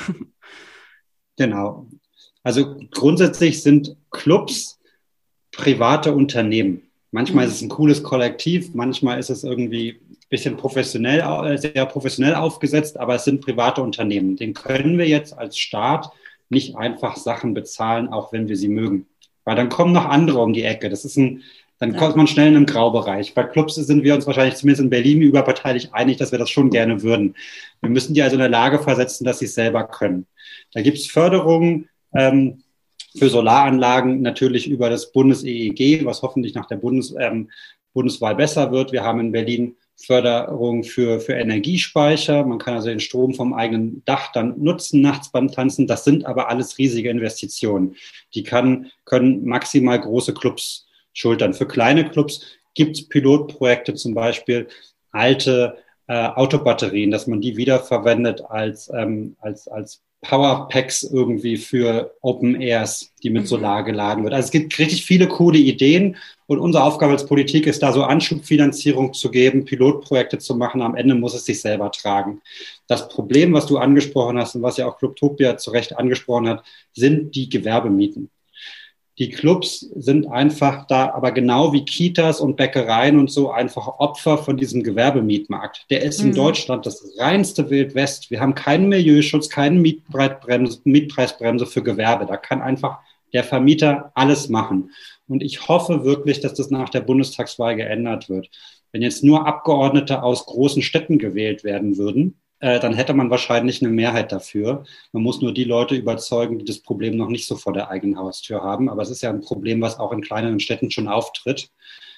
Genau. 1.38 1.90
Also 2.44 2.78
grundsätzlich 2.92 3.62
sind 3.62 3.98
Clubs 4.10 4.80
private 5.52 6.14
Unternehmen. 6.14 6.85
Manchmal 7.16 7.46
mhm. 7.46 7.50
ist 7.50 7.56
es 7.56 7.62
ein 7.62 7.70
cooles 7.70 8.04
Kollektiv, 8.04 8.74
manchmal 8.74 9.20
ist 9.20 9.30
es 9.30 9.46
irgendwie 9.46 9.92
ein 9.92 10.18
bisschen 10.30 10.58
professionell, 10.58 11.22
äh, 11.22 11.58
sehr 11.58 11.86
professionell 11.86 12.36
aufgesetzt, 12.36 13.00
aber 13.00 13.16
es 13.16 13.24
sind 13.24 13.40
private 13.40 13.82
Unternehmen. 13.82 14.36
Den 14.36 14.54
können 14.54 14.98
wir 14.98 15.08
jetzt 15.08 15.32
als 15.38 15.58
Staat 15.58 16.10
nicht 16.50 16.76
einfach 16.76 17.16
Sachen 17.16 17.54
bezahlen, 17.54 18.10
auch 18.10 18.34
wenn 18.34 18.50
wir 18.50 18.58
sie 18.58 18.68
mögen. 18.68 19.08
Weil 19.46 19.56
dann 19.56 19.70
kommen 19.70 19.94
noch 19.94 20.04
andere 20.04 20.40
um 20.40 20.52
die 20.52 20.64
Ecke. 20.64 20.90
Das 20.90 21.06
ist 21.06 21.16
ein, 21.16 21.44
dann 21.80 21.94
ja. 21.94 22.00
kommt 22.00 22.18
man 22.18 22.28
schnell 22.28 22.50
in 22.50 22.58
einen 22.58 22.66
Graubereich. 22.66 23.34
Bei 23.34 23.46
Clubs 23.46 23.76
sind 23.76 24.04
wir 24.04 24.14
uns 24.14 24.28
wahrscheinlich 24.28 24.56
zumindest 24.56 24.84
in 24.84 24.90
Berlin 24.90 25.22
überparteilich 25.22 25.94
einig, 25.94 26.18
dass 26.18 26.34
wir 26.34 26.40
das 26.40 26.50
schon 26.50 26.70
gerne 26.70 27.02
würden. 27.02 27.36
Wir 27.80 27.92
müssen 27.92 28.14
die 28.14 28.24
also 28.24 28.34
in 28.34 28.42
der 28.42 28.50
Lage 28.50 28.80
versetzen, 28.80 29.24
dass 29.24 29.40
sie 29.40 29.46
es 29.46 29.56
selber 29.56 29.86
können. 29.86 30.26
Da 30.74 30.82
gibt 30.82 30.98
es 30.98 31.08
Förderungen, 31.08 31.88
ähm, 32.14 32.65
für 33.18 33.30
Solaranlagen 33.30 34.22
natürlich 34.22 34.68
über 34.68 34.90
das 34.90 35.12
Bundes-EEG, 35.12 36.06
was 36.06 36.22
hoffentlich 36.22 36.54
nach 36.54 36.68
der 36.68 36.78
Bundes, 36.78 37.16
ähm, 37.18 37.50
Bundeswahl 37.94 38.36
besser 38.36 38.72
wird. 38.72 38.92
Wir 38.92 39.04
haben 39.04 39.20
in 39.20 39.32
Berlin 39.32 39.78
Förderung 39.98 40.84
für, 40.84 41.22
für 41.22 41.34
Energiespeicher. 41.34 42.46
Man 42.46 42.58
kann 42.58 42.76
also 42.76 42.90
den 42.90 43.00
Strom 43.00 43.34
vom 43.34 43.54
eigenen 43.54 44.04
Dach 44.06 44.32
dann 44.34 44.62
nutzen, 44.62 45.02
nachts 45.02 45.32
beim 45.32 45.50
Tanzen. 45.50 45.88
Das 45.88 46.04
sind 46.04 46.26
aber 46.26 46.50
alles 46.50 46.78
riesige 46.78 47.10
Investitionen. 47.10 47.96
Die 48.34 48.44
kann, 48.44 48.92
können 49.06 49.46
maximal 49.46 50.00
große 50.00 50.34
Clubs 50.34 50.88
schultern. 51.13 51.54
Für 51.54 51.66
kleine 51.66 52.10
Clubs 52.10 52.42
gibt 52.74 52.98
es 52.98 53.08
Pilotprojekte, 53.08 53.94
zum 53.94 54.13
Beispiel 54.13 54.68
alte 55.12 55.78
äh, 56.08 56.28
Autobatterien, 56.28 57.10
dass 57.10 57.25
man 57.25 57.39
die 57.39 57.56
wiederverwendet 57.56 58.44
als, 58.50 58.92
ähm, 58.94 59.38
als, 59.39 59.70
als 59.70 60.04
Powerpacks 60.27 61.03
irgendwie 61.03 61.58
für 61.58 62.15
Open 62.22 62.60
Airs, 62.60 63.12
die 63.24 63.29
mit 63.29 63.44
mhm. 63.44 63.48
Solar 63.48 63.84
geladen 63.84 64.24
wird. 64.24 64.34
Also 64.34 64.46
es 64.46 64.51
gibt 64.51 64.77
richtig 64.79 65.05
viele 65.05 65.27
coole 65.27 65.58
Ideen 65.58 66.17
und 66.48 66.60
unsere 66.60 66.84
Aufgabe 66.84 67.13
als 67.13 67.25
Politik 67.25 67.67
ist 67.67 67.82
da 67.82 67.91
so 67.91 68.03
Anschubfinanzierung 68.03 69.13
zu 69.13 69.32
geben, 69.32 69.65
Pilotprojekte 69.65 70.38
zu 70.38 70.55
machen. 70.55 70.82
Am 70.82 70.96
Ende 70.96 71.15
muss 71.15 71.34
es 71.34 71.46
sich 71.46 71.62
selber 71.62 71.91
tragen. 71.91 72.41
Das 72.88 73.10
Problem, 73.10 73.53
was 73.53 73.65
du 73.65 73.77
angesprochen 73.77 74.38
hast 74.38 74.55
und 74.55 74.62
was 74.62 74.77
ja 74.77 74.88
auch 74.88 74.98
Clubtopia 74.98 75.58
zu 75.58 75.72
Recht 75.72 75.98
angesprochen 75.98 76.50
hat, 76.50 76.63
sind 76.94 77.36
die 77.36 77.50
Gewerbemieten. 77.50 78.29
Die 79.17 79.29
Clubs 79.29 79.79
sind 79.79 80.27
einfach 80.27 80.88
da, 80.88 81.12
aber 81.13 81.31
genau 81.31 81.72
wie 81.72 81.86
Kitas 81.86 82.41
und 82.41 82.57
Bäckereien 82.57 83.17
und 83.17 83.31
so 83.31 83.50
einfach 83.50 83.88
Opfer 84.00 84.38
von 84.38 84.57
diesem 84.57 84.84
Gewerbemietmarkt. 84.84 85.86
Der 85.89 86.03
ist 86.03 86.22
mhm. 86.22 86.29
in 86.29 86.36
Deutschland 86.36 86.86
das 86.86 87.13
reinste 87.17 87.69
Wildwest. 87.69 88.29
Wir 88.29 88.41
haben 88.41 88.55
keinen 88.55 88.89
Milieuschutz, 88.89 89.50
keine 89.50 89.79
Mietpreisbremse 89.79 91.65
für 91.65 91.81
Gewerbe. 91.81 92.25
Da 92.25 92.36
kann 92.36 92.62
einfach 92.62 93.00
der 93.31 93.45
Vermieter 93.45 94.12
alles 94.15 94.50
machen. 94.50 94.91
Und 95.27 95.41
ich 95.41 95.67
hoffe 95.67 96.03
wirklich, 96.03 96.41
dass 96.41 96.53
das 96.53 96.69
nach 96.69 96.89
der 96.89 97.01
Bundestagswahl 97.01 97.75
geändert 97.75 98.29
wird. 98.29 98.50
Wenn 98.91 99.01
jetzt 99.01 99.24
nur 99.24 99.48
Abgeordnete 99.48 100.24
aus 100.24 100.45
großen 100.45 100.81
Städten 100.81 101.19
gewählt 101.19 101.63
werden 101.63 101.98
würden, 101.98 102.36
äh, 102.65 102.79
dann 102.79 102.95
hätte 102.95 103.13
man 103.13 103.29
wahrscheinlich 103.29 103.84
eine 103.84 103.91
Mehrheit 103.91 104.31
dafür. 104.31 104.86
Man 105.12 105.22
muss 105.22 105.39
nur 105.39 105.53
die 105.53 105.65
Leute 105.65 105.93
überzeugen, 105.93 106.57
die 106.57 106.65
das 106.65 106.79
Problem 106.79 107.15
noch 107.15 107.29
nicht 107.29 107.45
so 107.45 107.57
vor 107.57 107.74
der 107.74 107.91
eigenen 107.91 108.17
Haustür 108.17 108.63
haben. 108.63 108.89
Aber 108.89 109.03
es 109.03 109.12
ist 109.12 109.22
ja 109.22 109.29
ein 109.29 109.41
Problem, 109.41 109.81
was 109.81 110.00
auch 110.00 110.12
in 110.12 110.24
kleineren 110.24 110.60
Städten 110.60 110.89
schon 110.89 111.07
auftritt, 111.07 111.69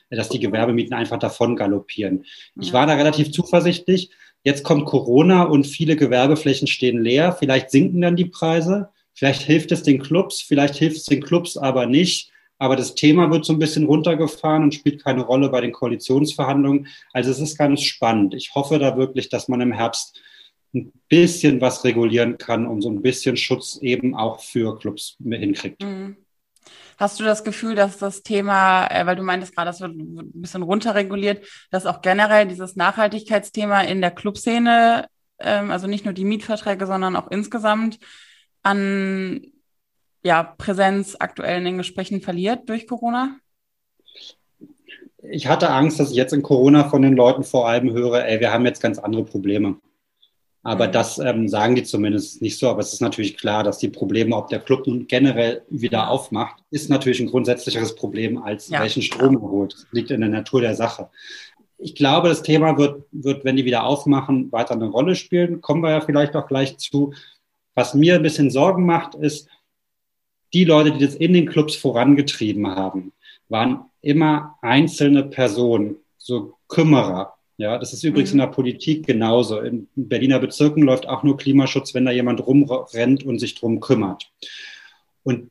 dass 0.09 0.29
die 0.29 0.39
Gewerbemieten 0.39 0.93
einfach 0.93 1.19
davon 1.19 1.57
galoppieren. 1.57 2.23
Ich 2.61 2.71
war 2.71 2.87
da 2.87 2.93
relativ 2.93 3.33
zuversichtlich. 3.33 4.09
Jetzt 4.41 4.63
kommt 4.63 4.85
Corona 4.85 5.43
und 5.43 5.67
viele 5.67 5.97
Gewerbeflächen 5.97 6.69
stehen 6.69 7.03
leer. 7.03 7.33
Vielleicht 7.33 7.69
sinken 7.69 7.99
dann 7.99 8.15
die 8.15 8.23
Preise. 8.23 8.87
Vielleicht 9.13 9.41
hilft 9.41 9.73
es 9.73 9.83
den 9.83 10.01
Clubs, 10.01 10.39
vielleicht 10.39 10.75
hilft 10.75 10.95
es 10.95 11.03
den 11.03 11.21
Clubs 11.21 11.57
aber 11.57 11.87
nicht. 11.87 12.31
Aber 12.57 12.77
das 12.77 12.95
Thema 12.95 13.29
wird 13.31 13.43
so 13.43 13.51
ein 13.51 13.59
bisschen 13.59 13.85
runtergefahren 13.85 14.63
und 14.63 14.73
spielt 14.73 15.03
keine 15.03 15.23
Rolle 15.23 15.49
bei 15.49 15.59
den 15.59 15.73
Koalitionsverhandlungen. 15.73 16.87
Also 17.11 17.31
es 17.31 17.39
ist 17.39 17.57
ganz 17.57 17.81
spannend. 17.81 18.33
Ich 18.33 18.55
hoffe 18.55 18.79
da 18.79 18.95
wirklich, 18.95 19.27
dass 19.27 19.49
man 19.49 19.59
im 19.59 19.73
Herbst 19.73 20.21
ein 20.77 20.91
bisschen 21.09 21.61
was 21.61 21.83
regulieren 21.83 22.37
kann, 22.37 22.65
um 22.67 22.81
so 22.81 22.89
ein 22.89 23.01
bisschen 23.01 23.37
Schutz 23.37 23.77
eben 23.81 24.15
auch 24.15 24.41
für 24.41 24.77
Clubs 24.77 25.17
hinkriegt. 25.23 25.81
Mhm. 25.83 26.17
Hast 26.97 27.19
du 27.19 27.23
das 27.23 27.43
Gefühl, 27.43 27.75
dass 27.75 27.99
das 27.99 28.23
Thema, 28.23 28.87
äh, 28.87 29.05
weil 29.05 29.15
du 29.15 29.21
meintest 29.21 29.55
gerade, 29.55 29.69
das 29.69 29.81
wird 29.81 29.95
ein 29.95 30.31
bisschen 30.33 30.63
runterreguliert, 30.63 31.45
dass 31.69 31.85
auch 31.85 32.01
generell 32.01 32.47
dieses 32.47 32.75
Nachhaltigkeitsthema 32.75 33.81
in 33.81 34.01
der 34.01 34.11
Clubszene, 34.11 35.07
ähm, 35.39 35.69
also 35.69 35.85
nicht 35.85 36.05
nur 36.05 36.15
die 36.15 36.25
Mietverträge, 36.25 36.87
sondern 36.87 37.15
auch 37.15 37.29
insgesamt 37.29 37.99
an 38.63 39.41
ja, 40.23 40.43
Präsenz 40.43 41.15
aktuell 41.19 41.59
in 41.59 41.65
den 41.65 41.77
Gesprächen 41.77 42.21
verliert 42.21 42.67
durch 42.67 42.87
Corona? 42.87 43.37
Ich 45.29 45.47
hatte 45.47 45.69
Angst, 45.69 45.99
dass 45.99 46.09
ich 46.09 46.15
jetzt 46.17 46.33
in 46.33 46.41
Corona 46.41 46.89
von 46.89 47.01
den 47.01 47.13
Leuten 47.13 47.43
vor 47.43 47.67
allem 47.67 47.91
höre, 47.91 48.25
ey, 48.25 48.39
wir 48.39 48.51
haben 48.51 48.65
jetzt 48.65 48.81
ganz 48.81 48.97
andere 48.97 49.23
Probleme. 49.23 49.77
Aber 50.63 50.87
das 50.87 51.17
ähm, 51.17 51.47
sagen 51.47 51.75
die 51.75 51.83
zumindest 51.83 52.41
nicht 52.41 52.57
so. 52.57 52.69
Aber 52.69 52.81
es 52.81 52.93
ist 52.93 53.01
natürlich 53.01 53.37
klar, 53.37 53.63
dass 53.63 53.77
die 53.77 53.89
Probleme, 53.89 54.35
ob 54.35 54.49
der 54.49 54.59
Club 54.59 54.85
nun 54.85 55.07
generell 55.07 55.61
wieder 55.69 56.09
aufmacht, 56.09 56.57
ist 56.71 56.89
natürlich 56.89 57.19
ein 57.19 57.29
grundsätzlicheres 57.29 57.95
Problem, 57.95 58.37
als 58.37 58.69
ja. 58.69 58.81
welchen 58.81 59.01
Strom 59.01 59.35
er 59.35 59.41
holt. 59.41 59.73
Das 59.73 59.87
liegt 59.91 60.11
in 60.11 60.21
der 60.21 60.29
Natur 60.29 60.61
der 60.61 60.75
Sache. 60.75 61.09
Ich 61.77 61.95
glaube, 61.95 62.29
das 62.29 62.41
Thema 62.41 62.77
wird, 62.77 63.03
wird, 63.11 63.45
wenn 63.45 63.55
die 63.55 63.65
wieder 63.65 63.85
aufmachen, 63.85 64.51
weiter 64.51 64.73
eine 64.73 64.87
Rolle 64.87 65.15
spielen. 65.15 65.61
Kommen 65.61 65.83
wir 65.83 65.91
ja 65.91 66.01
vielleicht 66.01 66.35
auch 66.35 66.47
gleich 66.47 66.77
zu. 66.77 67.13
Was 67.75 67.93
mir 67.93 68.15
ein 68.15 68.23
bisschen 68.23 68.49
Sorgen 68.49 68.85
macht, 68.85 69.15
ist, 69.15 69.47
die 70.53 70.63
Leute, 70.63 70.91
die 70.91 71.05
das 71.05 71.15
in 71.15 71.33
den 71.33 71.47
Clubs 71.47 71.75
vorangetrieben 71.75 72.67
haben, 72.67 73.13
waren 73.49 73.85
immer 74.01 74.57
einzelne 74.61 75.23
Personen, 75.23 75.97
so 76.17 76.55
Kümmerer, 76.67 77.36
ja, 77.57 77.79
das 77.79 77.91
ist 77.91 78.03
übrigens 78.03 78.31
mhm. 78.31 78.39
in 78.39 78.45
der 78.45 78.53
Politik 78.53 79.07
genauso. 79.07 79.59
In 79.59 79.87
Berliner 79.95 80.39
Bezirken 80.39 80.83
läuft 80.83 81.07
auch 81.07 81.23
nur 81.23 81.37
Klimaschutz, 81.37 81.93
wenn 81.95 82.05
da 82.05 82.11
jemand 82.11 82.45
rumrennt 82.45 83.23
und 83.23 83.39
sich 83.39 83.55
drum 83.55 83.79
kümmert. 83.79 84.31
Und 85.23 85.49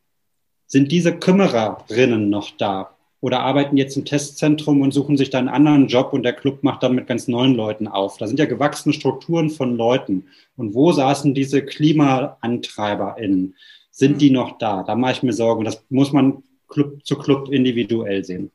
sind 0.68 0.92
diese 0.92 1.16
Kümmererinnen 1.16 2.30
noch 2.30 2.52
da? 2.56 2.96
Oder 3.20 3.40
arbeiten 3.40 3.76
jetzt 3.76 3.96
im 3.96 4.04
Testzentrum 4.04 4.82
und 4.82 4.92
suchen 4.92 5.16
sich 5.16 5.30
dann 5.30 5.48
einen 5.48 5.66
anderen 5.66 5.88
Job 5.88 6.12
und 6.12 6.22
der 6.22 6.34
Club 6.34 6.62
macht 6.62 6.84
dann 6.84 6.94
mit 6.94 7.08
ganz 7.08 7.26
neuen 7.26 7.56
Leuten 7.56 7.88
auf? 7.88 8.18
Da 8.18 8.28
sind 8.28 8.38
ja 8.38 8.44
gewachsene 8.44 8.92
Strukturen 8.92 9.50
von 9.50 9.76
Leuten. 9.76 10.26
Und 10.56 10.74
wo 10.74 10.92
saßen 10.92 11.34
diese 11.34 11.64
KlimaantreiberInnen? 11.64 13.56
Sind 13.90 14.12
mhm. 14.12 14.18
die 14.18 14.30
noch 14.30 14.58
da? 14.58 14.84
Da 14.84 14.94
mache 14.94 15.12
ich 15.12 15.22
mir 15.24 15.32
Sorgen. 15.32 15.64
Das 15.64 15.84
muss 15.88 16.12
man 16.12 16.44
Club 16.68 17.04
zu 17.04 17.16
Club 17.16 17.48
individuell 17.50 18.24
sehen. 18.24 18.52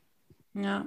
Ja. 0.54 0.86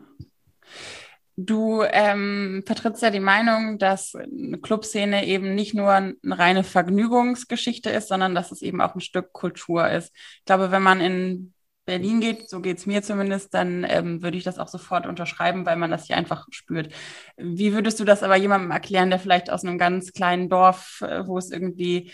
Du 1.38 1.84
ähm, 1.84 2.64
vertrittst 2.66 3.02
ja 3.02 3.10
die 3.10 3.20
Meinung, 3.20 3.78
dass 3.78 4.16
eine 4.16 4.58
Clubszene 4.58 5.26
eben 5.26 5.54
nicht 5.54 5.74
nur 5.74 5.92
eine 5.92 6.16
reine 6.24 6.64
Vergnügungsgeschichte 6.64 7.90
ist, 7.90 8.08
sondern 8.08 8.34
dass 8.36 8.54
es 8.54 8.62
eben 8.62 8.80
auch 8.80 8.96
ein 8.96 9.02
Stück 9.02 9.34
Kultur 9.34 9.90
ist. 9.90 10.14
Ich 10.40 10.46
glaube, 10.46 10.72
wenn 10.72 10.82
man 10.82 11.02
in 11.02 11.54
Berlin 11.86 12.22
geht, 12.22 12.50
so 12.50 12.62
geht 12.62 12.78
es 12.78 12.86
mir 12.86 13.04
zumindest, 13.04 13.54
dann 13.54 13.86
ähm, 13.88 14.24
würde 14.24 14.38
ich 14.38 14.46
das 14.46 14.60
auch 14.60 14.70
sofort 14.70 15.06
unterschreiben, 15.06 15.66
weil 15.66 15.76
man 15.76 15.92
das 15.92 16.06
hier 16.06 16.16
einfach 16.16 16.48
spürt. 16.52 16.94
Wie 17.36 17.74
würdest 17.74 18.00
du 18.00 18.06
das 18.06 18.24
aber 18.24 18.38
jemandem 18.38 18.72
erklären, 18.72 19.10
der 19.10 19.20
vielleicht 19.20 19.50
aus 19.50 19.66
einem 19.66 19.78
ganz 19.78 20.14
kleinen 20.14 20.48
Dorf, 20.50 21.02
äh, 21.02 21.28
wo 21.28 21.38
es 21.38 21.52
irgendwie, 21.52 22.14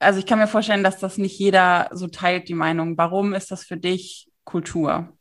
also 0.00 0.18
ich 0.18 0.26
kann 0.26 0.40
mir 0.40 0.48
vorstellen, 0.48 0.84
dass 0.84 0.98
das 0.98 1.18
nicht 1.18 1.38
jeder 1.38 1.88
so 1.92 2.08
teilt, 2.08 2.48
die 2.48 2.54
Meinung. 2.54 2.98
Warum 2.98 3.32
ist 3.32 3.52
das 3.52 3.64
für 3.64 3.76
dich 3.76 4.28
Kultur? 4.44 5.16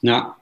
Ja, 0.00 0.36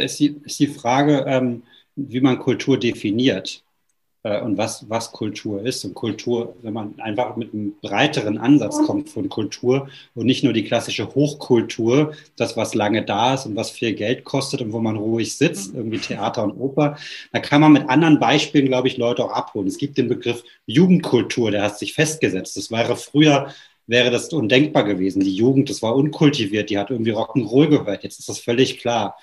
ist 0.00 0.18
die, 0.20 0.36
ist 0.44 0.58
die 0.58 0.66
Frage, 0.66 1.24
ähm, 1.26 1.62
wie 1.96 2.20
man 2.20 2.38
Kultur 2.38 2.78
definiert 2.78 3.62
äh, 4.22 4.40
und 4.40 4.56
was, 4.56 4.88
was 4.88 5.12
Kultur 5.12 5.62
ist. 5.62 5.84
Und 5.84 5.94
Kultur, 5.94 6.56
wenn 6.62 6.72
man 6.72 6.98
einfach 7.00 7.36
mit 7.36 7.52
einem 7.52 7.74
breiteren 7.80 8.38
Ansatz 8.38 8.78
kommt 8.86 9.08
von 9.10 9.28
Kultur 9.28 9.88
und 10.14 10.26
nicht 10.26 10.44
nur 10.44 10.52
die 10.52 10.64
klassische 10.64 11.14
Hochkultur, 11.14 12.14
das, 12.36 12.56
was 12.56 12.74
lange 12.74 13.04
da 13.04 13.34
ist 13.34 13.46
und 13.46 13.56
was 13.56 13.70
viel 13.70 13.94
Geld 13.94 14.24
kostet 14.24 14.62
und 14.62 14.72
wo 14.72 14.80
man 14.80 14.96
ruhig 14.96 15.36
sitzt, 15.36 15.74
irgendwie 15.74 15.98
Theater 15.98 16.44
und 16.44 16.52
Oper, 16.52 16.96
da 17.32 17.40
kann 17.40 17.60
man 17.60 17.72
mit 17.72 17.88
anderen 17.88 18.18
Beispielen, 18.20 18.66
glaube 18.66 18.88
ich, 18.88 18.96
Leute 18.96 19.24
auch 19.24 19.32
abholen. 19.32 19.68
Es 19.68 19.78
gibt 19.78 19.98
den 19.98 20.08
Begriff 20.08 20.42
Jugendkultur, 20.66 21.50
der 21.50 21.62
hat 21.62 21.78
sich 21.78 21.94
festgesetzt. 21.94 22.56
Das 22.56 22.70
wäre 22.70 22.96
früher 22.96 23.52
wäre 23.88 24.12
das 24.12 24.32
undenkbar 24.32 24.84
gewesen. 24.84 25.20
Die 25.20 25.34
Jugend, 25.34 25.68
das 25.68 25.82
war 25.82 25.96
unkultiviert, 25.96 26.70
die 26.70 26.78
hat 26.78 26.90
irgendwie 26.90 27.12
Rock'n'Roll 27.12 27.66
gehört. 27.66 28.04
Jetzt 28.04 28.20
ist 28.20 28.28
das 28.28 28.38
völlig 28.38 28.78
klar 28.78 29.16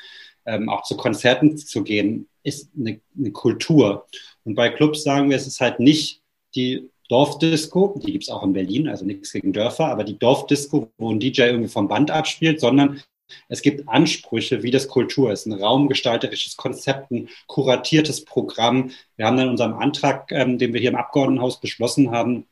ähm, 0.50 0.70
auch 0.70 0.84
zu 0.84 0.98
Konzerten 0.98 1.58
zu 1.58 1.84
gehen, 1.84 2.28
ist 2.44 2.70
eine, 2.78 3.00
eine, 3.18 3.32
Kultur. 3.32 4.08
Und 4.44 4.56
bei 4.56 4.70
Clubs 4.70 5.04
sagen 5.04 5.30
wir, 5.30 5.38
es 5.38 5.48
ist 5.48 5.62
halt 5.62 5.80
nicht 5.80 6.22
die 6.56 6.90
Dorfdisco, 7.10 8.00
die 8.04 8.12
gibt 8.12 8.24
es 8.24 8.30
auch 8.30 8.44
in 8.44 8.54
Berlin, 8.54 8.88
also 8.88 9.06
nichts 9.06 9.32
gegen 9.32 9.54
Dörfer, 9.54 9.88
aber 9.88 10.04
die 10.04 10.18
Dorfdisco, 10.18 10.92
wo 10.98 11.12
ein 11.12 11.20
DJ 11.20 11.42
irgendwie 11.44 11.70
vom 11.70 11.88
Band 11.88 12.12
abspielt, 12.12 12.60
sondern 12.60 13.02
es 13.48 13.62
gibt 13.62 13.88
Ansprüche, 13.88 14.64
wie 14.64 14.72
das 14.72 14.88
Kultur 14.88 15.32
ist, 15.32 15.46
ein 15.46 15.54
raumgestalterisches 15.54 16.58
Konzept, 16.58 17.12
ein 17.12 17.30
kuratiertes 17.48 18.26
Programm. 18.26 18.92
Wir 19.18 19.28
haben 19.28 19.38
in 19.38 19.50
unserem 19.50 19.74
Antrag, 19.74 20.32
ähm, 20.32 20.58
den 20.58 20.74
wir 20.74 20.82
hier 20.82 20.90
im 20.90 20.96
Abgeordnetenhaus 20.96 21.62
beschlossen 21.62 22.12
haben, 22.12 22.48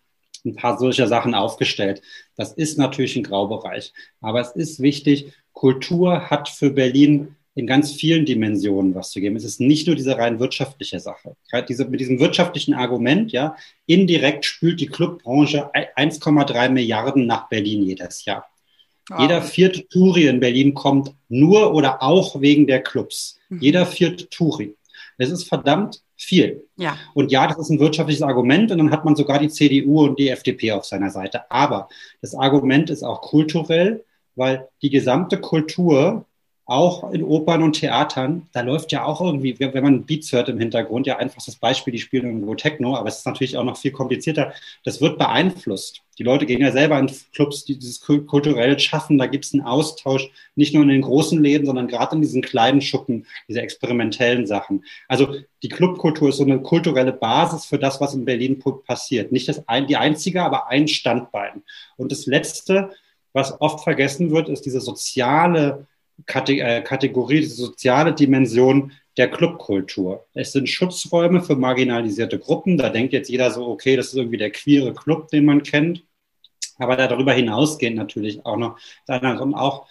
ein 0.46 0.56
paar 0.56 0.78
solcher 0.78 1.08
Sachen 1.08 1.34
aufgestellt. 1.34 2.02
Das 2.36 2.54
ist 2.54 2.78
natürlich 2.78 3.16
ein 3.16 3.24
Graubereich. 3.24 3.94
Aber 4.22 4.40
es 4.40 4.52
ist 4.52 4.80
wichtig, 4.80 5.34
Kultur 5.54 6.30
hat 6.30 6.50
für 6.50 6.70
Berlin 6.70 7.36
in 7.58 7.66
ganz 7.66 7.92
vielen 7.92 8.24
Dimensionen 8.24 8.94
was 8.94 9.10
zu 9.10 9.20
geben. 9.20 9.36
Es 9.36 9.44
ist 9.44 9.60
nicht 9.60 9.88
nur 9.88 9.96
diese 9.96 10.16
rein 10.16 10.40
wirtschaftliche 10.40 11.00
Sache. 11.00 11.36
Diese, 11.68 11.86
mit 11.86 12.00
diesem 12.00 12.20
wirtschaftlichen 12.20 12.76
Argument, 12.76 13.32
ja, 13.32 13.56
indirekt 13.88 14.46
spült 14.46 14.80
die 14.80 14.86
Clubbranche 14.86 15.72
1,3 15.74 16.70
Milliarden 16.70 17.26
nach 17.26 17.50
Berlin 17.50 17.82
jedes 17.82 18.26
Jahr. 18.26 18.46
Wow. 19.10 19.22
Jeder 19.22 19.42
vierte 19.42 19.88
Touri 19.88 20.28
in 20.28 20.40
Berlin 20.40 20.76
kommt 20.76 21.16
nur 21.30 21.74
oder 21.74 22.04
auch 22.04 22.40
wegen 22.42 22.68
der 22.68 22.84
Clubs. 22.84 23.40
Mhm. 23.50 23.60
Jeder 23.60 23.86
vierte 23.88 24.30
Touri. 24.30 24.76
Das 25.18 25.32
ist 25.32 25.46
verdammt 25.46 26.04
viel. 26.16 26.64
Ja. 26.76 26.96
Und 27.16 27.32
ja, 27.32 27.48
das 27.48 27.58
ist 27.58 27.72
ein 27.72 27.80
wirtschaftliches 27.80 28.22
Argument 28.22 28.72
und 28.72 28.78
dann 28.78 28.92
hat 28.92 29.04
man 29.04 29.16
sogar 29.16 29.40
die 29.40 29.50
CDU 29.50 30.04
und 30.04 30.20
die 30.20 30.30
FDP 30.30 30.74
auf 30.74 30.86
seiner 30.86 31.10
Seite. 31.10 31.50
Aber 31.50 31.90
das 32.22 32.36
Argument 32.36 32.92
ist 32.92 33.02
auch 33.02 33.22
kulturell, 33.22 34.04
weil 34.36 34.68
die 34.84 34.92
gesamte 34.92 35.40
Kultur 35.40 36.27
auch 36.68 37.12
in 37.14 37.24
Opern 37.24 37.64
und 37.64 37.80
Theatern, 37.80 38.48
da 38.52 38.60
läuft 38.60 38.92
ja 38.92 39.06
auch 39.06 39.22
irgendwie, 39.22 39.58
wenn 39.58 39.84
man 39.84 40.04
Beats 40.04 40.34
hört 40.34 40.50
im 40.50 40.60
Hintergrund, 40.60 41.08
ja 41.08 41.18
einfach 41.18 41.42
das 41.44 41.56
Beispiel, 41.56 41.94
die 41.94 42.00
spielen 42.00 42.26
irgendwo 42.26 42.56
Techno, 42.56 42.98
aber 42.98 43.08
es 43.08 43.20
ist 43.20 43.26
natürlich 43.26 43.56
auch 43.56 43.64
noch 43.64 43.78
viel 43.78 43.92
komplizierter. 43.92 44.52
Das 44.84 45.00
wird 45.00 45.18
beeinflusst. 45.18 46.02
Die 46.18 46.24
Leute 46.24 46.46
gehen 46.46 46.60
ja 46.60 46.74
selber 46.74 47.00
in 47.00 47.10
Clubs, 47.34 47.64
die 47.64 47.78
dieses 47.78 48.02
kulturell 48.02 48.78
schaffen, 48.80 49.18
da 49.18 49.28
gibt 49.28 49.46
es 49.46 49.54
einen 49.54 49.64
Austausch, 49.64 50.30
nicht 50.56 50.74
nur 50.74 50.84
in 50.84 50.90
den 50.90 51.04
großen 51.04 51.42
Läden, 51.42 51.66
sondern 51.66 51.88
gerade 51.88 52.18
in 52.18 52.22
diesen 52.22 52.42
kleinen 52.42 52.82
Schuppen, 52.82 53.26
diese 53.48 53.62
experimentellen 53.62 54.46
Sachen. 54.46 54.84
Also 55.08 55.36
die 55.64 55.70
Clubkultur 55.70 56.30
ist 56.30 56.38
so 56.38 56.44
eine 56.44 56.62
kulturelle 56.62 57.14
Basis 57.14 57.64
für 57.64 57.80
das, 57.80 58.02
was 58.02 58.14
in 58.14 58.26
Berlin 58.26 58.62
passiert. 58.86 59.32
Nicht 59.32 59.48
das 59.48 59.66
ein, 59.70 59.88
die 59.88 59.96
einzige, 59.96 60.44
aber 60.44 60.68
ein 60.68 60.90
Standbein. 60.90 61.64
Und 61.96 62.12
das 62.12 62.26
Letzte, 62.26 62.90
was 63.32 63.62
oft 63.62 63.86
vergessen 63.86 64.32
wird, 64.32 64.50
ist 64.50 64.66
diese 64.66 64.82
soziale 64.82 65.88
Kategorie, 66.26 67.42
die 67.42 67.46
soziale 67.46 68.14
Dimension 68.14 68.92
der 69.18 69.30
Clubkultur. 69.30 70.28
Es 70.34 70.52
sind 70.52 70.70
Schutzräume 70.70 71.42
für 71.42 71.56
marginalisierte 71.56 72.40
Gruppen. 72.40 72.78
Da 72.78 72.90
denkt 72.90 73.14
jetzt 73.14 73.30
jeder 73.30 73.52
so, 73.52 73.68
okay, 73.68 73.96
das 73.96 74.08
ist 74.08 74.16
irgendwie 74.16 74.38
der 74.38 74.52
queere 74.52 74.94
Club, 74.94 75.30
den 75.30 75.46
man 75.46 75.64
kennt. 75.64 76.04
Aber 76.78 76.96
darüber 76.96 77.34
hinausgehend 77.34 77.98
natürlich 77.98 78.46
auch 78.46 78.58
noch, 78.58 78.80
und 79.08 79.56
auch 79.56 79.88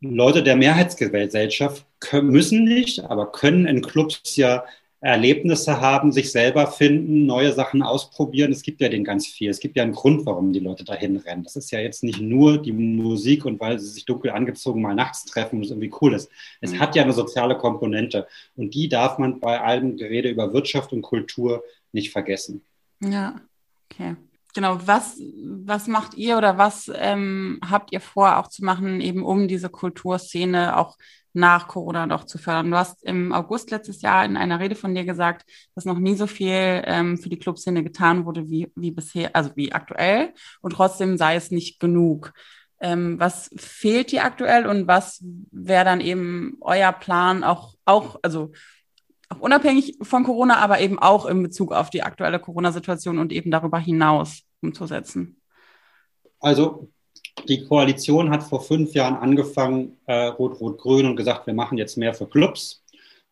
Leute 0.00 0.42
der 0.42 0.56
Mehrheitsgesellschaft 0.56 1.86
müssen 2.12 2.64
nicht, 2.64 3.04
aber 3.04 3.32
können 3.32 3.66
in 3.66 3.82
Clubs 3.82 4.36
ja 4.36 4.64
Erlebnisse 5.00 5.80
haben, 5.80 6.10
sich 6.10 6.32
selber 6.32 6.66
finden, 6.66 7.24
neue 7.24 7.52
Sachen 7.52 7.82
ausprobieren. 7.82 8.50
Es 8.50 8.62
gibt 8.62 8.80
ja 8.80 8.88
den 8.88 9.04
ganz 9.04 9.28
viel. 9.28 9.48
Es 9.48 9.60
gibt 9.60 9.76
ja 9.76 9.84
einen 9.84 9.92
Grund, 9.92 10.26
warum 10.26 10.52
die 10.52 10.58
Leute 10.58 10.84
dahin 10.84 11.16
rennen. 11.16 11.44
Das 11.44 11.54
ist 11.54 11.70
ja 11.70 11.78
jetzt 11.78 12.02
nicht 12.02 12.20
nur 12.20 12.60
die 12.60 12.72
Musik 12.72 13.44
und 13.44 13.60
weil 13.60 13.78
sie 13.78 13.88
sich 13.88 14.04
dunkel 14.04 14.32
angezogen 14.32 14.82
mal 14.82 14.96
nachts 14.96 15.24
treffen 15.24 15.56
und 15.56 15.64
es 15.64 15.70
irgendwie 15.70 15.92
cool 16.00 16.14
ist. 16.14 16.30
Es 16.60 16.72
mhm. 16.72 16.80
hat 16.80 16.96
ja 16.96 17.04
eine 17.04 17.12
soziale 17.12 17.56
Komponente 17.56 18.26
und 18.56 18.74
die 18.74 18.88
darf 18.88 19.18
man 19.18 19.38
bei 19.38 19.60
allem 19.60 19.96
Gerede 19.96 20.30
über 20.30 20.52
Wirtschaft 20.52 20.92
und 20.92 21.02
Kultur 21.02 21.62
nicht 21.92 22.10
vergessen. 22.10 22.62
Ja, 23.00 23.40
okay. 23.88 24.16
Genau, 24.54 24.78
was, 24.86 25.20
was 25.64 25.86
macht 25.86 26.14
ihr 26.14 26.38
oder 26.38 26.58
was 26.58 26.90
ähm, 26.94 27.60
habt 27.68 27.92
ihr 27.92 28.00
vor 28.00 28.38
auch 28.38 28.48
zu 28.48 28.64
machen, 28.64 29.00
eben 29.00 29.22
um 29.22 29.46
diese 29.46 29.68
Kulturszene 29.68 30.76
auch 30.76 30.96
nach 31.34 31.68
Corona 31.68 32.06
noch 32.06 32.24
zu 32.24 32.38
fördern. 32.38 32.70
Du 32.70 32.76
hast 32.76 33.04
im 33.04 33.32
August 33.32 33.70
letztes 33.70 34.02
Jahr 34.02 34.24
in 34.24 34.36
einer 34.36 34.60
Rede 34.60 34.74
von 34.74 34.94
dir 34.94 35.04
gesagt, 35.04 35.48
dass 35.74 35.84
noch 35.84 35.98
nie 35.98 36.16
so 36.16 36.26
viel 36.26 36.82
ähm, 36.84 37.18
für 37.18 37.28
die 37.28 37.38
Clubszene 37.38 37.84
getan 37.84 38.24
wurde 38.24 38.48
wie, 38.50 38.72
wie 38.74 38.90
bisher, 38.90 39.34
also 39.36 39.50
wie 39.54 39.72
aktuell. 39.72 40.32
Und 40.60 40.72
trotzdem 40.72 41.16
sei 41.16 41.36
es 41.36 41.50
nicht 41.50 41.78
genug. 41.80 42.32
Ähm, 42.80 43.18
was 43.18 43.50
fehlt 43.56 44.12
dir 44.12 44.24
aktuell 44.24 44.66
und 44.66 44.86
was 44.86 45.22
wäre 45.50 45.84
dann 45.84 46.00
eben 46.00 46.56
euer 46.60 46.92
Plan 46.92 47.44
auch, 47.44 47.74
auch, 47.84 48.18
also 48.22 48.52
unabhängig 49.40 49.98
von 50.02 50.24
Corona, 50.24 50.58
aber 50.58 50.80
eben 50.80 50.98
auch 50.98 51.26
in 51.26 51.42
Bezug 51.42 51.72
auf 51.72 51.90
die 51.90 52.02
aktuelle 52.02 52.38
Corona-Situation 52.38 53.18
und 53.18 53.32
eben 53.32 53.50
darüber 53.50 53.78
hinaus 53.78 54.42
umzusetzen? 54.60 55.40
Also 56.40 56.88
die 57.46 57.64
Koalition 57.64 58.30
hat 58.30 58.42
vor 58.42 58.62
fünf 58.62 58.94
Jahren 58.94 59.16
angefangen, 59.16 59.96
äh, 60.06 60.26
Rot-Rot-Grün, 60.26 61.06
und 61.06 61.16
gesagt, 61.16 61.46
wir 61.46 61.54
machen 61.54 61.78
jetzt 61.78 61.96
mehr 61.96 62.14
für 62.14 62.26
Clubs. 62.26 62.84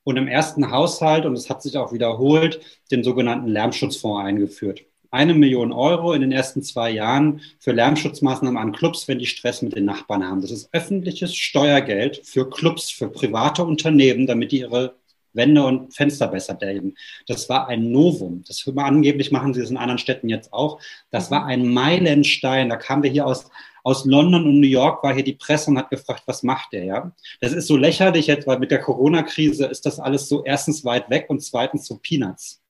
Und 0.04 0.16
im 0.16 0.28
ersten 0.28 0.70
Haushalt, 0.70 1.26
und 1.26 1.34
es 1.34 1.50
hat 1.50 1.62
sich 1.62 1.76
auch 1.76 1.92
wiederholt, 1.92 2.60
den 2.92 3.02
sogenannten 3.02 3.48
Lärmschutzfonds 3.48 4.24
eingeführt. 4.24 4.82
Eine 5.10 5.34
Million 5.34 5.72
Euro 5.72 6.12
in 6.12 6.20
den 6.20 6.32
ersten 6.32 6.62
zwei 6.62 6.90
Jahren 6.90 7.40
für 7.58 7.72
Lärmschutzmaßnahmen 7.72 8.60
an 8.60 8.72
Clubs, 8.72 9.08
wenn 9.08 9.18
die 9.18 9.26
Stress 9.26 9.62
mit 9.62 9.74
den 9.74 9.84
Nachbarn 9.84 10.28
haben. 10.28 10.42
Das 10.42 10.50
ist 10.50 10.68
öffentliches 10.72 11.34
Steuergeld 11.34 12.20
für 12.24 12.48
Clubs, 12.48 12.90
für 12.90 13.08
private 13.08 13.64
Unternehmen, 13.64 14.26
damit 14.26 14.52
die 14.52 14.60
ihre 14.60 14.94
Wände 15.36 15.64
und 15.64 15.94
Fenster 15.94 16.28
besser 16.28 16.54
dämmen. 16.54 16.96
Das 17.26 17.48
war 17.48 17.68
ein 17.68 17.92
Novum. 17.92 18.42
Das 18.46 18.66
angeblich 18.76 19.30
machen 19.30 19.54
sie 19.54 19.60
das 19.60 19.70
in 19.70 19.76
anderen 19.76 19.98
Städten 19.98 20.28
jetzt 20.28 20.52
auch. 20.52 20.80
Das 21.10 21.30
war 21.30 21.46
ein 21.46 21.66
Meilenstein. 21.72 22.68
Da 22.68 22.76
kamen 22.76 23.02
wir 23.02 23.10
hier 23.10 23.26
aus, 23.26 23.50
aus 23.84 24.04
London 24.04 24.44
und 24.46 24.60
New 24.60 24.66
York, 24.66 25.04
war 25.04 25.14
hier 25.14 25.22
die 25.22 25.34
Presse 25.34 25.70
und 25.70 25.78
hat 25.78 25.90
gefragt, 25.90 26.22
was 26.26 26.42
macht 26.42 26.72
der, 26.72 26.84
ja? 26.84 27.12
Das 27.40 27.52
ist 27.52 27.68
so 27.68 27.76
lächerlich 27.76 28.26
jetzt, 28.26 28.46
weil 28.46 28.58
mit 28.58 28.72
der 28.72 28.80
Corona-Krise 28.80 29.66
ist 29.66 29.86
das 29.86 30.00
alles 30.00 30.28
so 30.28 30.44
erstens 30.44 30.84
weit 30.84 31.08
weg 31.10 31.26
und 31.28 31.42
zweitens 31.42 31.86
so 31.86 31.98
Peanuts. 31.98 32.62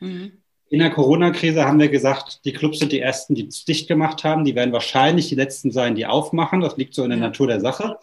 Mhm. 0.00 0.38
In 0.68 0.80
der 0.80 0.90
Corona-Krise 0.90 1.64
haben 1.64 1.78
wir 1.78 1.88
gesagt, 1.88 2.44
die 2.44 2.52
Clubs 2.52 2.80
sind 2.80 2.90
die 2.90 3.00
ersten, 3.00 3.34
die 3.34 3.46
es 3.46 3.64
dicht 3.64 3.86
gemacht 3.86 4.24
haben. 4.24 4.44
Die 4.44 4.56
werden 4.56 4.72
wahrscheinlich 4.72 5.28
die 5.28 5.36
letzten 5.36 5.70
sein, 5.70 5.94
die 5.94 6.06
aufmachen. 6.06 6.60
Das 6.60 6.76
liegt 6.76 6.94
so 6.94 7.04
in 7.04 7.10
der 7.10 7.18
Natur 7.18 7.46
der 7.46 7.60
Sache. 7.60 7.98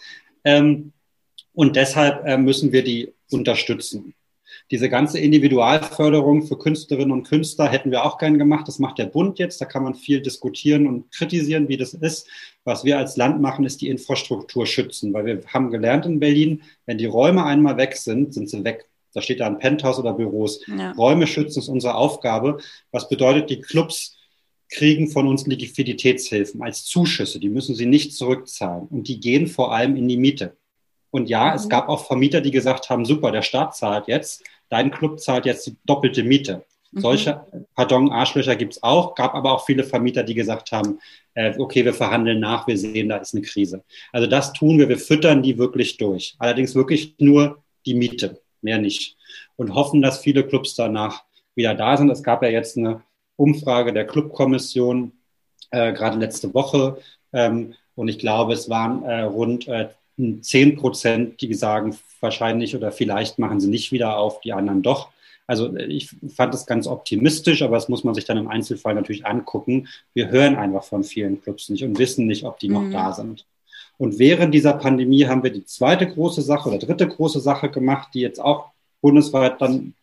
Ähm, 0.46 0.94
und 1.54 1.76
deshalb 1.76 2.26
äh, 2.26 2.38
müssen 2.38 2.72
wir 2.72 2.84
die 2.84 3.14
unterstützen. 3.32 4.14
Diese 4.72 4.90
ganze 4.90 5.20
Individualförderung 5.20 6.48
für 6.48 6.58
Künstlerinnen 6.58 7.12
und 7.12 7.28
Künstler 7.28 7.68
hätten 7.68 7.92
wir 7.92 8.06
auch 8.06 8.18
gern 8.18 8.38
gemacht. 8.38 8.68
Das 8.68 8.80
macht 8.80 8.98
der 8.98 9.06
Bund 9.06 9.40
jetzt. 9.40 9.60
Da 9.60 9.66
kann 9.66 9.84
man 9.84 9.96
viel 9.96 10.22
diskutieren 10.22 10.88
und 10.88 11.12
kritisieren, 11.12 11.68
wie 11.68 11.78
das 11.78 11.94
ist. 11.94 12.28
Was 12.64 12.84
wir 12.84 12.98
als 12.98 13.18
Land 13.18 13.42
machen, 13.42 13.66
ist 13.66 13.82
die 13.82 13.90
Infrastruktur 13.90 14.66
schützen, 14.66 15.14
weil 15.14 15.26
wir 15.26 15.42
haben 15.48 15.70
gelernt 15.70 16.06
in 16.06 16.20
Berlin, 16.20 16.62
wenn 16.86 16.98
die 16.98 17.06
Räume 17.06 17.46
einmal 17.46 17.78
weg 17.78 17.96
sind, 17.98 18.34
sind 18.34 18.50
sie 18.50 18.64
weg. 18.64 18.88
Da 19.14 19.22
steht 19.22 19.42
da 19.42 19.48
ein 19.48 19.60
Penthouse 19.60 20.00
oder 20.00 20.14
Büros. 20.14 20.62
Ja. 20.66 20.94
Räume 20.94 21.28
schützen 21.28 21.60
ist 21.60 21.68
unsere 21.68 21.96
Aufgabe. 21.96 22.58
Was 22.92 23.10
bedeutet, 23.10 23.50
die 23.50 23.62
Clubs 23.62 24.18
kriegen 24.70 25.08
von 25.08 25.28
uns 25.28 25.46
Liquiditätshilfen 25.46 26.64
als 26.64 26.84
Zuschüsse. 26.86 27.40
Die 27.40 27.50
müssen 27.50 27.76
sie 27.76 27.86
nicht 27.86 28.16
zurückzahlen. 28.16 28.88
Und 28.88 29.08
die 29.08 29.20
gehen 29.20 29.48
vor 29.48 29.74
allem 29.74 29.96
in 29.96 30.08
die 30.08 30.18
Miete. 30.18 30.58
Und 31.13 31.29
ja, 31.29 31.51
mhm. 31.51 31.55
es 31.55 31.70
gab 31.70 31.89
auch 31.89 32.08
Vermieter, 32.08 32.41
die 32.41 32.50
gesagt 32.50 32.89
haben, 32.89 33.05
super, 33.05 33.32
der 33.32 33.43
Staat 33.43 33.75
zahlt 33.75 34.08
jetzt, 34.08 34.43
dein 34.70 34.89
Club 34.89 35.20
zahlt 35.20 35.46
jetzt 35.46 35.67
die 35.67 35.77
doppelte 35.86 36.24
Miete. 36.24 36.63
Mhm. 36.91 37.01
Solche, 37.01 37.46
pardon, 37.75 38.12
Arschlöcher 38.12 38.55
gibt 38.55 38.74
es 38.74 38.84
auch, 38.84 39.13
gab 39.13 39.36
aber 39.36 39.51
auch 39.51 39.63
viele 39.63 39.84
Vermieter, 39.84 40.24
die 40.24 40.34
gesagt 40.34 40.72
haben, 40.72 41.00
äh, 41.36 41.53
okay, 41.60 41.86
wir 41.86 41.93
verhandeln 41.93 42.39
nach, 42.39 42.65
wir 42.65 42.79
sehen, 42.79 43.10
da 43.10 43.17
ist 43.17 43.36
eine 43.36 43.43
Krise. 43.43 43.84
Also 44.12 44.25
das 44.25 44.53
tun 44.53 44.79
wir, 44.79 44.89
wir 44.89 44.98
füttern 44.98 45.43
die 45.43 45.60
wirklich 45.60 45.98
durch. 45.98 46.36
Allerdings 46.39 46.74
wirklich 46.74 47.13
nur 47.20 47.63
die 47.86 47.93
Miete, 47.93 48.41
mehr 48.63 48.79
nicht. 48.79 49.15
Und 49.55 49.75
hoffen, 49.75 50.01
dass 50.01 50.20
viele 50.20 50.43
Clubs 50.43 50.74
danach 50.74 51.25
wieder 51.53 51.75
da 51.75 51.96
sind. 51.96 52.10
Es 52.10 52.24
gab 52.24 52.41
ja 52.41 52.50
jetzt 52.50 52.75
eine 52.75 53.03
Umfrage 53.36 53.93
der 53.93 54.08
Clubkommission, 54.08 55.12
äh, 55.70 55.93
gerade 55.93 56.17
letzte 56.17 56.55
Woche. 56.55 56.98
Ähm, 57.34 57.75
und 57.93 58.08
ich 58.08 58.17
glaube, 58.17 58.53
es 58.53 58.67
waren 58.67 59.03
äh, 59.03 59.22
rund 59.22 59.67
äh, 59.67 59.89
10 60.17 60.75
Prozent, 60.75 61.41
die 61.41 61.53
sagen, 61.53 61.96
wahrscheinlich 62.20 62.75
oder 62.75 62.91
vielleicht 62.91 63.39
machen 63.39 63.60
sie 63.60 63.70
nicht 63.70 63.91
wieder 63.91 64.17
auf, 64.17 64.41
die 64.41 64.53
anderen 64.53 64.82
doch. 64.82 65.10
Also 65.46 65.75
ich 65.75 66.15
fand 66.34 66.53
das 66.53 66.65
ganz 66.65 66.88
optimistisch, 66.88 67.62
aber 67.63 67.75
das 67.75 67.89
muss 67.89 68.03
man 68.03 68.15
sich 68.15 68.25
dann 68.25 68.38
im 68.38 68.48
Einzelfall 68.48 68.96
natürlich 68.96 69.25
angucken. 69.25 69.88
Wir 70.13 70.29
hören 70.29 70.55
einfach 70.55 70.84
von 70.84 71.03
vielen 71.03 71.41
Clubs 71.41 71.70
nicht 71.70 71.84
und 71.84 72.00
wissen 72.00 72.27
nicht, 72.27 72.46
ob 72.46 72.60
die 72.60 72.70
noch 72.70 72.84
mhm. 72.84 72.91
da 72.91 73.12
sind. 73.13 73.46
Und 73.97 74.19
während 74.19 74.54
dieser 74.54 74.73
Pandemie 74.73 75.26
haben 75.26 75.43
wir 75.43 75.52
die 75.52 75.65
zweite 75.65 76.08
große 76.08 76.41
Sache 76.41 76.69
oder 76.69 76.80
dritte 76.80 77.08
große 77.08 77.39
Sache 77.39 77.69
gemacht, 77.69 78.10
die 78.13 78.21
jetzt 78.21 78.39
auch 78.39 78.71
bundesweit 79.02 79.62
dann 79.62 79.93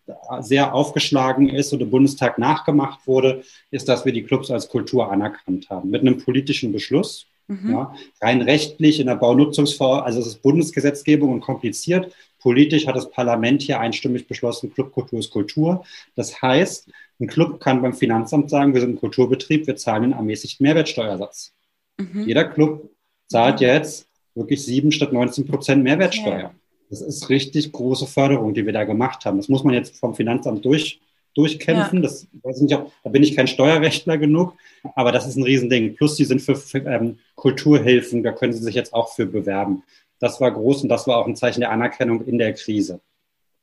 sehr 0.41 0.75
aufgeschlagen 0.75 1.49
ist 1.49 1.73
oder 1.73 1.87
Bundestag 1.87 2.39
nachgemacht 2.39 3.07
wurde, 3.07 3.43
ist, 3.71 3.89
dass 3.89 4.05
wir 4.05 4.13
die 4.13 4.23
Clubs 4.23 4.51
als 4.51 4.69
Kultur 4.69 5.11
anerkannt 5.11 5.71
haben. 5.71 5.91
Mit 5.91 6.03
einem 6.03 6.19
politischen 6.19 6.71
Beschluss. 6.71 7.27
Mhm. 7.51 7.73
Ja, 7.73 7.95
rein 8.21 8.43
rechtlich 8.43 9.01
in 9.01 9.09
der 9.09 9.17
Baunutzungsverordnung, 9.17 10.07
also 10.07 10.21
es 10.21 10.29
ist 10.29 10.43
Bundesgesetzgebung 10.43 11.33
und 11.33 11.41
kompliziert. 11.41 12.15
Politisch 12.39 12.87
hat 12.87 12.95
das 12.95 13.11
Parlament 13.11 13.63
hier 13.63 13.81
einstimmig 13.81 14.29
beschlossen, 14.29 14.73
Clubkultur 14.73 15.19
ist 15.19 15.31
Kultur. 15.31 15.85
Das 16.15 16.41
heißt, 16.41 16.89
ein 17.19 17.27
Club 17.27 17.59
kann 17.59 17.83
beim 17.83 17.93
Finanzamt 17.93 18.51
sagen, 18.51 18.73
wir 18.73 18.81
sind 18.81 18.95
ein 18.95 19.01
Kulturbetrieb, 19.01 19.67
wir 19.67 19.75
zahlen 19.75 20.05
einen 20.05 20.13
ermäßigten 20.13 20.63
Mehrwertsteuersatz. 20.65 21.53
Mhm. 21.99 22.29
Jeder 22.29 22.45
Club 22.45 22.89
zahlt 23.27 23.61
mhm. 23.61 23.67
jetzt 23.67 24.07
wirklich 24.37 24.65
sieben 24.65 24.93
statt 24.93 25.13
19 25.13 25.49
Prozent 25.49 25.83
Mehrwertsteuer. 25.83 26.39
Ja. 26.39 26.55
Das 26.89 27.01
ist 27.01 27.31
richtig 27.31 27.73
große 27.73 28.07
Förderung, 28.07 28.55
die 28.55 28.65
wir 28.65 28.73
da 28.73 28.85
gemacht 28.85 29.25
haben. 29.25 29.39
Das 29.39 29.49
muss 29.49 29.65
man 29.65 29.75
jetzt 29.75 29.97
vom 29.97 30.15
Finanzamt 30.15 30.65
durch 30.65 31.01
durchkämpfen. 31.35 31.99
Ja. 31.99 32.03
Das, 32.03 32.27
das 32.43 32.61
ich 32.61 32.75
auch, 32.75 32.91
da 33.05 33.11
bin 33.11 33.23
ich 33.23 33.37
kein 33.37 33.47
Steuerrechtler 33.47 34.19
genug, 34.19 34.55
aber 34.95 35.13
das 35.13 35.27
ist 35.27 35.37
ein 35.37 35.43
Riesending. 35.43 35.97
Plus, 35.97 36.17
sie 36.17 36.25
sind 36.25 36.41
für, 36.41 36.57
für 36.57 36.79
ähm, 36.79 37.19
Kulturhilfen, 37.35 38.23
da 38.23 38.33
können 38.33 38.53
sie 38.53 38.63
sich 38.63 38.75
jetzt 38.75 38.93
auch 38.93 39.13
für 39.13 39.27
bewerben. 39.27 39.83
Das 40.19 40.41
war 40.41 40.51
groß 40.51 40.83
und 40.83 40.89
das 40.89 41.07
war 41.07 41.17
auch 41.17 41.27
ein 41.27 41.37
Zeichen 41.37 41.61
der 41.61 41.71
Anerkennung 41.71 42.25
in 42.27 42.39
der 42.39 42.53
Krise. 42.53 43.01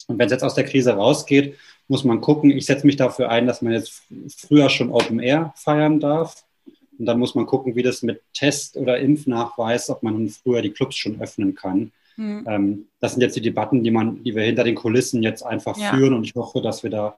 Und 0.08 0.17
wenn 0.17 0.27
es 0.27 0.32
jetzt 0.32 0.43
aus 0.43 0.56
der 0.56 0.63
Krise 0.63 0.93
rausgeht, 0.93 1.56
muss 1.88 2.03
man 2.03 2.21
gucken. 2.21 2.51
Ich 2.51 2.65
setze 2.65 2.86
mich 2.86 2.95
dafür 2.95 3.30
ein, 3.30 3.45
dass 3.45 3.62
man 3.62 3.73
jetzt 3.73 4.01
früher 4.36 4.69
schon 4.69 4.91
Open 4.91 5.19
Air 5.19 5.53
feiern 5.56 5.99
darf. 5.99 6.43
Und 6.97 7.06
dann 7.06 7.19
muss 7.19 7.36
man 7.36 7.45
gucken, 7.45 7.75
wie 7.75 7.84
das 7.84 8.01
mit 8.01 8.21
Test- 8.34 8.75
oder 8.75 8.97
Impfnachweis, 8.97 9.89
ob 9.89 10.01
man 10.03 10.30
früher 10.30 10.62
die 10.62 10.71
Clubs 10.71 10.95
schon 10.95 11.21
öffnen 11.21 11.53
kann. 11.53 11.91
Mhm. 12.15 12.45
Ähm, 12.47 12.86
das 12.99 13.13
sind 13.13 13.21
jetzt 13.21 13.36
die 13.36 13.41
Debatten, 13.41 13.84
die 13.84 13.91
man, 13.91 14.23
die 14.23 14.36
wir 14.36 14.43
hinter 14.43 14.63
den 14.63 14.75
Kulissen 14.75 15.21
jetzt 15.21 15.43
einfach 15.43 15.77
ja. 15.77 15.93
führen. 15.93 16.13
Und 16.13 16.23
ich 16.23 16.34
hoffe, 16.36 16.62
dass 16.62 16.84
wir 16.84 16.89
da 16.89 17.17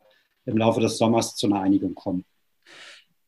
im 0.49 0.57
Laufe 0.57 0.81
des 0.81 0.97
Sommers 0.97 1.35
zu 1.35 1.47
einer 1.47 1.62
Einigung 1.62 1.95
kommen. 1.95 2.25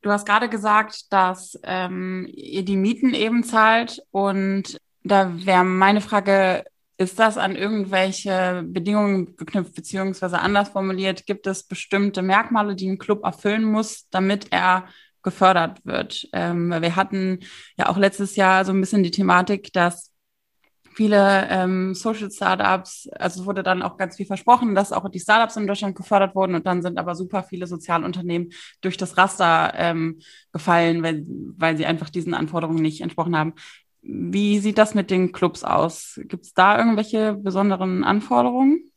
Du 0.02 0.10
hast 0.10 0.26
gerade 0.26 0.50
gesagt, 0.50 1.14
dass 1.14 1.60
ähm, 1.64 2.28
ihr 2.34 2.66
die 2.66 2.76
Mieten 2.76 3.14
eben 3.14 3.44
zahlt 3.44 4.02
und 4.12 4.78
da 5.04 5.32
wäre 5.46 5.64
meine 5.64 6.02
Frage, 6.02 6.64
ist 6.98 7.20
das 7.20 7.38
an 7.38 7.56
irgendwelche 7.56 8.64
Bedingungen 8.66 9.36
geknüpft, 9.36 9.76
beziehungsweise 9.76 10.40
anders 10.40 10.70
formuliert, 10.70 11.26
gibt 11.26 11.48
es 11.48 11.64
bestimmte 11.64 12.22
Merkmale, 12.22 12.76
die 12.76 12.90
ein 12.90 13.00
Club 13.00 13.24
erfüllen 13.24 13.64
muss, 13.64 14.08
damit 14.10 14.48
er 14.52 14.86
gefördert 15.24 15.84
wird? 15.84 16.28
Ähm, 16.34 16.70
wir 16.70 16.96
hatten 16.96 17.40
ja 17.78 17.90
auch 17.90 17.98
letztes 17.98 18.36
Jahr 18.36 18.66
so 18.66 18.72
ein 18.72 18.82
bisschen 18.82 19.04
die 19.04 19.12
Thematik, 19.12 19.74
dass 19.74 20.11
viele 20.94 21.48
ähm, 21.50 21.94
Social 21.96 22.30
Startups, 22.32 23.10
also 23.14 23.46
wurde 23.46 23.64
dann 23.64 23.82
auch 23.82 23.98
ganz 23.98 24.18
viel 24.18 24.26
versprochen, 24.26 24.76
dass 24.76 24.92
auch 24.92 25.08
die 25.10 25.20
Startups 25.20 25.56
in 25.56 25.68
Deutschland 25.68 25.96
gefördert 25.96 26.36
wurden 26.36 26.56
und 26.56 26.66
dann 26.66 26.82
sind 26.82 26.98
aber 26.98 27.16
super 27.16 27.44
viele 27.44 27.68
Sozialunternehmen 27.68 28.52
durch 28.82 28.98
das 28.98 29.18
Raster 29.18 29.74
ähm, 29.76 30.20
gefallen, 30.52 31.04
weil, 31.04 31.26
weil 31.28 31.78
sie 31.78 31.86
einfach 31.86 32.10
diesen 32.10 32.34
Anforderungen 32.34 32.82
nicht 32.82 33.02
entsprochen 33.02 33.38
haben. 33.38 33.54
Wie 34.02 34.60
sieht 34.60 34.78
das 34.78 34.96
mit 34.96 35.12
den 35.12 35.32
Clubs 35.32 35.64
aus? 35.64 36.20
Gibt 36.26 36.46
es 36.46 36.54
da 36.54 36.78
irgendwelche 36.78 37.34
besonderen 37.34 38.04
Anforderungen? 38.04 38.92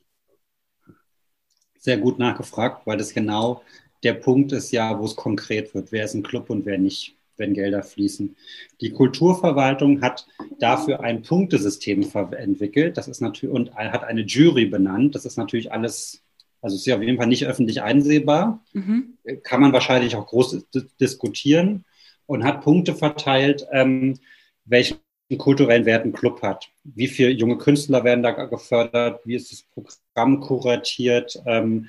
Sehr 1.79 1.99
gut 1.99 2.19
nachgefragt, 2.19 2.87
weil 2.87 2.97
das 2.97 3.13
genau 3.13 3.63
der 4.03 4.15
Punkt 4.15 4.53
ist 4.53 4.71
ja, 4.71 4.99
wo 4.99 5.05
es 5.05 5.17
konkret 5.17 5.75
wird. 5.75 5.93
Wer 5.93 6.05
ist 6.05 6.15
ein 6.15 6.23
Club 6.23 6.51
und 6.51 6.65
wer 6.67 6.79
nicht? 6.79 7.17
Wenn 7.37 7.55
Gelder 7.55 7.83
fließen. 7.83 8.37
Die 8.81 8.91
Kulturverwaltung 8.91 10.01
hat 10.03 10.27
dafür 10.59 11.01
ein 11.01 11.23
Punktesystem 11.23 12.09
entwickelt. 12.33 12.97
Das 12.97 13.09
ist 13.09 13.21
natürlich 13.21 13.55
und 13.55 13.75
hat 13.75 14.05
eine 14.05 14.23
Jury 14.23 14.67
benannt. 14.67 15.15
Das 15.15 15.25
ist 15.25 15.37
natürlich 15.37 15.73
alles, 15.73 16.23
also 16.61 16.77
ist 16.77 16.87
ja 16.87 16.97
auf 16.97 17.03
jeden 17.03 17.19
Fall 17.19 17.27
nicht 17.27 17.47
öffentlich 17.47 17.83
einsehbar. 17.83 18.65
Mhm. 18.73 19.19
Kann 19.43 19.61
man 19.61 19.73
wahrscheinlich 19.73 20.17
auch 20.17 20.27
groß 20.27 20.67
diskutieren 21.01 21.85
und 22.27 22.45
hat 22.45 22.63
Punkte 22.63 22.95
verteilt, 22.95 23.67
ähm, 23.73 24.19
welchen 24.65 24.99
kulturellen 25.39 25.87
Wert 25.87 26.05
ein 26.05 26.13
Club 26.13 26.43
hat. 26.43 26.69
Wie 26.85 27.09
viele 27.09 27.31
junge 27.31 27.59
Künstler 27.59 28.05
werden 28.05 28.23
da 28.23 28.31
gefördert? 28.31 29.21
Wie 29.25 29.35
ist 29.35 29.51
das 29.51 29.65
Programm 29.75 30.41
kuratiert? 30.41 31.41
Ähm, 31.47 31.89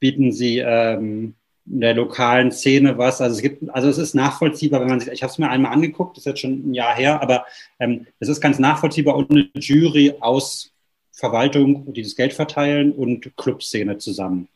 bieten 0.00 0.32
sie 0.32 0.58
ähm, 0.58 1.34
in 1.66 1.80
der 1.80 1.94
lokalen 1.94 2.52
Szene 2.52 2.98
was. 2.98 3.20
Also 3.20 3.36
es 3.36 3.42
gibt, 3.42 3.68
also 3.70 3.88
es 3.88 3.98
ist 3.98 4.14
nachvollziehbar, 4.14 4.80
wenn 4.80 4.88
man 4.88 5.00
sich, 5.00 5.10
ich 5.10 5.22
habe 5.22 5.30
es 5.30 5.38
mir 5.38 5.48
einmal 5.48 5.72
angeguckt, 5.72 6.16
das 6.16 6.22
ist 6.22 6.26
jetzt 6.26 6.40
schon 6.40 6.70
ein 6.70 6.74
Jahr 6.74 6.94
her, 6.94 7.22
aber 7.22 7.46
ähm, 7.78 8.06
es 8.20 8.28
ist 8.28 8.40
ganz 8.40 8.58
nachvollziehbar 8.58 9.16
und 9.16 9.30
eine 9.30 9.48
Jury 9.54 10.14
aus 10.20 10.72
Verwaltung, 11.12 11.92
die 11.92 12.02
das 12.02 12.16
Geld 12.16 12.32
verteilen 12.32 12.92
und 12.92 13.36
Clubszene 13.36 13.98
zusammen. 13.98 14.48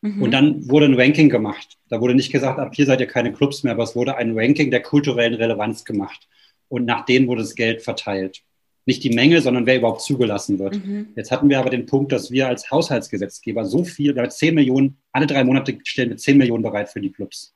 Mhm. 0.00 0.22
Und 0.22 0.30
dann 0.30 0.68
wurde 0.68 0.86
ein 0.86 0.98
Ranking 0.98 1.28
gemacht. 1.28 1.76
Da 1.88 2.00
wurde 2.00 2.14
nicht 2.14 2.32
gesagt, 2.32 2.58
ab 2.58 2.74
hier 2.74 2.86
seid 2.86 3.00
ihr 3.00 3.06
keine 3.06 3.32
Clubs 3.32 3.62
mehr, 3.62 3.72
aber 3.72 3.82
es 3.82 3.96
wurde 3.96 4.16
ein 4.16 4.38
Ranking 4.38 4.70
der 4.70 4.82
kulturellen 4.82 5.34
Relevanz 5.34 5.84
gemacht. 5.84 6.28
Und 6.68 6.84
nach 6.84 7.04
denen 7.04 7.28
wurde 7.28 7.42
das 7.42 7.54
Geld 7.54 7.82
verteilt. 7.82 8.42
Nicht 8.86 9.02
die 9.02 9.10
Menge, 9.10 9.40
sondern 9.42 9.66
wer 9.66 9.76
überhaupt 9.76 10.00
zugelassen 10.00 10.58
wird. 10.58 10.84
Mhm. 10.84 11.08
Jetzt 11.16 11.32
hatten 11.32 11.48
wir 11.48 11.58
aber 11.58 11.70
den 11.70 11.86
Punkt, 11.86 12.12
dass 12.12 12.30
wir 12.30 12.46
als 12.46 12.70
Haushaltsgesetzgeber 12.70 13.64
so 13.64 13.84
viel, 13.84 14.14
wir 14.14 14.22
haben 14.22 14.30
10 14.30 14.54
Millionen, 14.54 14.96
alle 15.12 15.26
drei 15.26 15.42
Monate 15.42 15.76
stellen 15.84 16.10
wir 16.10 16.16
10 16.16 16.38
Millionen 16.38 16.62
bereit 16.62 16.88
für 16.88 17.00
die 17.00 17.10
Clubs. 17.10 17.52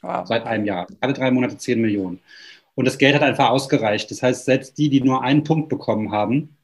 Wow. 0.00 0.26
Seit 0.26 0.46
einem 0.46 0.64
Jahr. 0.64 0.86
Alle 1.00 1.12
drei 1.12 1.32
Monate 1.32 1.58
10 1.58 1.80
Millionen. 1.80 2.20
Und 2.76 2.84
das 2.84 2.96
Geld 2.96 3.16
hat 3.16 3.22
einfach 3.22 3.50
ausgereicht. 3.50 4.08
Das 4.12 4.22
heißt, 4.22 4.44
selbst 4.44 4.78
die, 4.78 4.88
die 4.88 5.00
nur 5.00 5.24
einen 5.24 5.42
Punkt 5.42 5.68
bekommen 5.68 6.12
haben, 6.12 6.56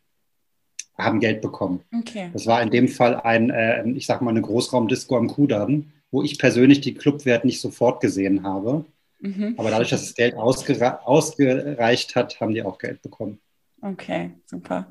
haben 0.97 1.19
Geld 1.19 1.41
bekommen. 1.41 1.81
Okay. 1.93 2.31
Das 2.33 2.47
war 2.47 2.63
in 2.63 2.71
dem 2.71 2.87
Fall 2.87 3.17
ein, 3.17 3.51
äh, 3.51 3.85
ich 3.91 4.07
sag 4.07 4.23
mal, 4.23 4.31
eine 4.31 4.43
Großraumdisco 4.43 5.17
am 5.17 5.27
Kudamm, 5.27 5.91
wo 6.13 6.23
ich 6.23 6.39
persönlich 6.39 6.81
die 6.81 6.95
Clubwert 6.95 7.45
nicht 7.45 7.61
sofort 7.61 8.01
gesehen 8.01 8.45
habe. 8.45 8.85
Mhm. 9.19 9.55
Aber 9.57 9.71
dadurch, 9.71 9.91
dass 9.91 10.03
das 10.03 10.15
Geld 10.15 10.37
ausgereicht 10.37 12.15
hat, 12.15 12.41
haben 12.41 12.55
die 12.55 12.63
auch 12.63 12.79
Geld 12.79 13.03
bekommen. 13.03 13.41
Okay, 13.85 14.41
super. 14.47 14.91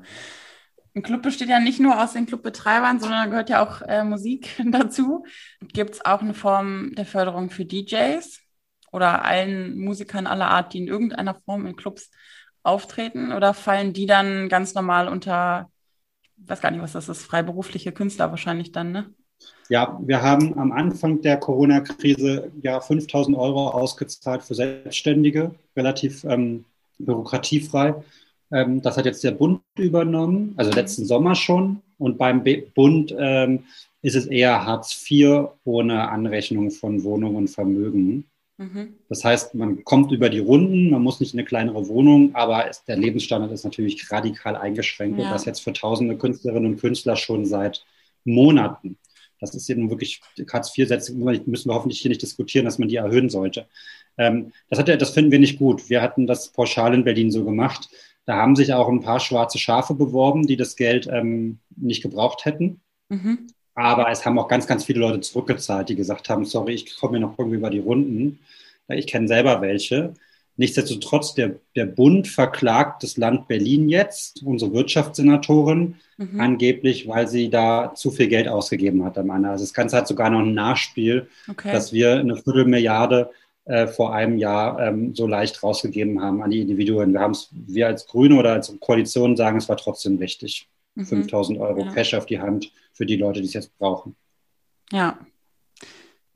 Ein 0.94 1.02
Club 1.02 1.22
besteht 1.22 1.48
ja 1.48 1.58
nicht 1.58 1.80
nur 1.80 2.00
aus 2.00 2.12
den 2.12 2.26
Clubbetreibern, 2.26 3.00
sondern 3.00 3.24
da 3.24 3.30
gehört 3.30 3.50
ja 3.50 3.66
auch 3.66 3.82
äh, 3.82 4.04
Musik 4.04 4.50
dazu. 4.70 5.24
Gibt 5.60 5.94
es 5.94 6.04
auch 6.04 6.22
eine 6.22 6.32
Form 6.32 6.94
der 6.94 7.04
Förderung 7.04 7.50
für 7.50 7.64
DJs 7.64 8.38
oder 8.92 9.24
allen 9.24 9.76
Musikern 9.80 10.28
aller 10.28 10.46
Art, 10.46 10.72
die 10.72 10.78
in 10.78 10.86
irgendeiner 10.86 11.34
Form 11.34 11.66
in 11.66 11.74
Clubs 11.74 12.12
auftreten? 12.62 13.32
Oder 13.32 13.52
fallen 13.52 13.92
die 13.94 14.06
dann 14.06 14.48
ganz 14.48 14.74
normal 14.74 15.08
unter, 15.08 15.68
ich 16.36 16.48
weiß 16.48 16.60
gar 16.60 16.70
nicht, 16.70 16.80
was 16.80 16.92
das 16.92 17.08
ist, 17.08 17.24
freiberufliche 17.24 17.90
Künstler 17.90 18.30
wahrscheinlich 18.30 18.70
dann, 18.70 18.92
ne? 18.92 19.12
Ja, 19.68 19.98
wir 20.00 20.22
haben 20.22 20.56
am 20.56 20.70
Anfang 20.70 21.20
der 21.20 21.38
Corona-Krise 21.38 22.52
ja 22.62 22.80
5000 22.80 23.36
Euro 23.36 23.70
ausgezahlt 23.70 24.44
für 24.44 24.54
Selbstständige, 24.54 25.52
relativ 25.76 26.22
ähm, 26.22 26.64
bürokratiefrei. 26.98 27.96
Ähm, 28.54 28.80
das 28.80 28.96
hat 28.96 29.04
jetzt 29.04 29.24
der 29.24 29.32
Bund 29.32 29.60
übernommen, 29.76 30.54
also 30.56 30.70
letzten 30.70 31.04
Sommer 31.04 31.34
schon. 31.34 31.82
Und 31.98 32.18
beim 32.18 32.44
Bund 32.74 33.14
ähm, 33.18 33.64
ist 34.02 34.14
es 34.14 34.26
eher 34.26 34.64
Hartz 34.64 35.04
IV 35.10 35.48
ohne 35.64 36.08
Anrechnung 36.08 36.70
von 36.70 37.02
Wohnung 37.02 37.34
und 37.34 37.48
Vermögen. 37.48 38.24
Mhm. 38.56 38.94
Das 39.08 39.24
heißt, 39.24 39.54
man 39.56 39.84
kommt 39.84 40.12
über 40.12 40.30
die 40.30 40.38
Runden, 40.38 40.90
man 40.90 41.02
muss 41.02 41.18
nicht 41.18 41.34
in 41.34 41.40
eine 41.40 41.46
kleinere 41.46 41.88
Wohnung, 41.88 42.34
aber 42.34 42.68
es, 42.68 42.84
der 42.84 42.96
Lebensstandard 42.96 43.50
ist 43.50 43.64
natürlich 43.64 44.10
radikal 44.12 44.54
eingeschränkt 44.54 45.18
ja. 45.18 45.24
und 45.24 45.32
das 45.32 45.44
jetzt 45.44 45.60
für 45.60 45.72
tausende 45.72 46.16
Künstlerinnen 46.16 46.72
und 46.72 46.80
Künstler 46.80 47.16
schon 47.16 47.46
seit 47.46 47.84
Monaten. 48.24 48.96
Das 49.40 49.54
ist 49.54 49.68
eben 49.68 49.90
wirklich, 49.90 50.20
Hartz-IV-Sätze 50.50 51.14
müssen 51.14 51.68
wir 51.68 51.74
hoffentlich 51.74 52.00
hier 52.00 52.08
nicht 52.10 52.22
diskutieren, 52.22 52.64
dass 52.64 52.78
man 52.78 52.88
die 52.88 52.96
erhöhen 52.96 53.28
sollte. 53.28 53.66
Ähm, 54.16 54.52
das, 54.70 54.78
hat, 54.78 54.88
das 54.88 55.10
finden 55.10 55.32
wir 55.32 55.40
nicht 55.40 55.58
gut. 55.58 55.90
Wir 55.90 56.00
hatten 56.00 56.26
das 56.26 56.48
pauschal 56.48 56.94
in 56.94 57.04
Berlin 57.04 57.30
so 57.30 57.44
gemacht. 57.44 57.88
Da 58.26 58.36
haben 58.36 58.56
sich 58.56 58.72
auch 58.72 58.88
ein 58.88 59.02
paar 59.02 59.20
schwarze 59.20 59.58
Schafe 59.58 59.94
beworben, 59.94 60.46
die 60.46 60.56
das 60.56 60.76
Geld 60.76 61.06
ähm, 61.10 61.58
nicht 61.76 62.02
gebraucht 62.02 62.44
hätten. 62.44 62.80
Mhm. 63.08 63.48
Aber 63.74 64.10
es 64.10 64.24
haben 64.24 64.38
auch 64.38 64.48
ganz, 64.48 64.66
ganz 64.66 64.84
viele 64.84 65.00
Leute 65.00 65.20
zurückgezahlt, 65.20 65.88
die 65.88 65.96
gesagt 65.96 66.28
haben, 66.28 66.44
sorry, 66.44 66.74
ich 66.74 66.96
komme 66.96 67.14
mir 67.14 67.26
noch 67.26 67.38
irgendwie 67.38 67.58
über 67.58 67.70
die 67.70 67.80
Runden. 67.80 68.38
Ich 68.88 69.06
kenne 69.06 69.28
selber 69.28 69.60
welche. 69.60 70.14
Nichtsdestotrotz, 70.56 71.34
der, 71.34 71.56
der 71.74 71.86
Bund 71.86 72.28
verklagt 72.28 73.02
das 73.02 73.16
Land 73.16 73.48
Berlin 73.48 73.88
jetzt, 73.88 74.42
unsere 74.44 74.72
Wirtschaftssenatorin, 74.72 75.96
mhm. 76.16 76.40
angeblich, 76.40 77.08
weil 77.08 77.26
sie 77.26 77.50
da 77.50 77.92
zu 77.94 78.12
viel 78.12 78.28
Geld 78.28 78.46
ausgegeben 78.46 79.04
hat 79.04 79.18
am 79.18 79.30
Ende. 79.30 79.50
Also 79.50 79.64
das 79.64 79.74
Ganze 79.74 79.96
hat 79.96 80.06
sogar 80.06 80.30
noch 80.30 80.40
ein 80.40 80.54
Nachspiel, 80.54 81.26
okay. 81.48 81.72
dass 81.72 81.92
wir 81.92 82.18
eine 82.20 82.36
Viertelmilliarde 82.36 83.30
äh, 83.66 83.86
vor 83.86 84.14
einem 84.14 84.36
Jahr 84.38 84.78
ähm, 84.80 85.14
so 85.14 85.26
leicht 85.26 85.62
rausgegeben 85.62 86.20
haben 86.20 86.42
an 86.42 86.50
die 86.50 86.60
Individuen. 86.60 87.12
Wir 87.12 87.20
haben 87.20 87.32
es, 87.32 87.48
wir 87.52 87.86
als 87.86 88.06
Grüne 88.06 88.36
oder 88.36 88.52
als 88.52 88.74
Koalition 88.80 89.36
sagen, 89.36 89.56
es 89.56 89.68
war 89.68 89.76
trotzdem 89.76 90.18
richtig. 90.18 90.68
Mhm. 90.94 91.06
5000 91.06 91.58
Euro 91.58 91.84
ja. 91.84 91.92
Cash 91.92 92.14
auf 92.14 92.26
die 92.26 92.40
Hand 92.40 92.70
für 92.92 93.06
die 93.06 93.16
Leute, 93.16 93.40
die 93.40 93.46
es 93.46 93.54
jetzt 93.54 93.76
brauchen. 93.78 94.16
Ja. 94.92 95.18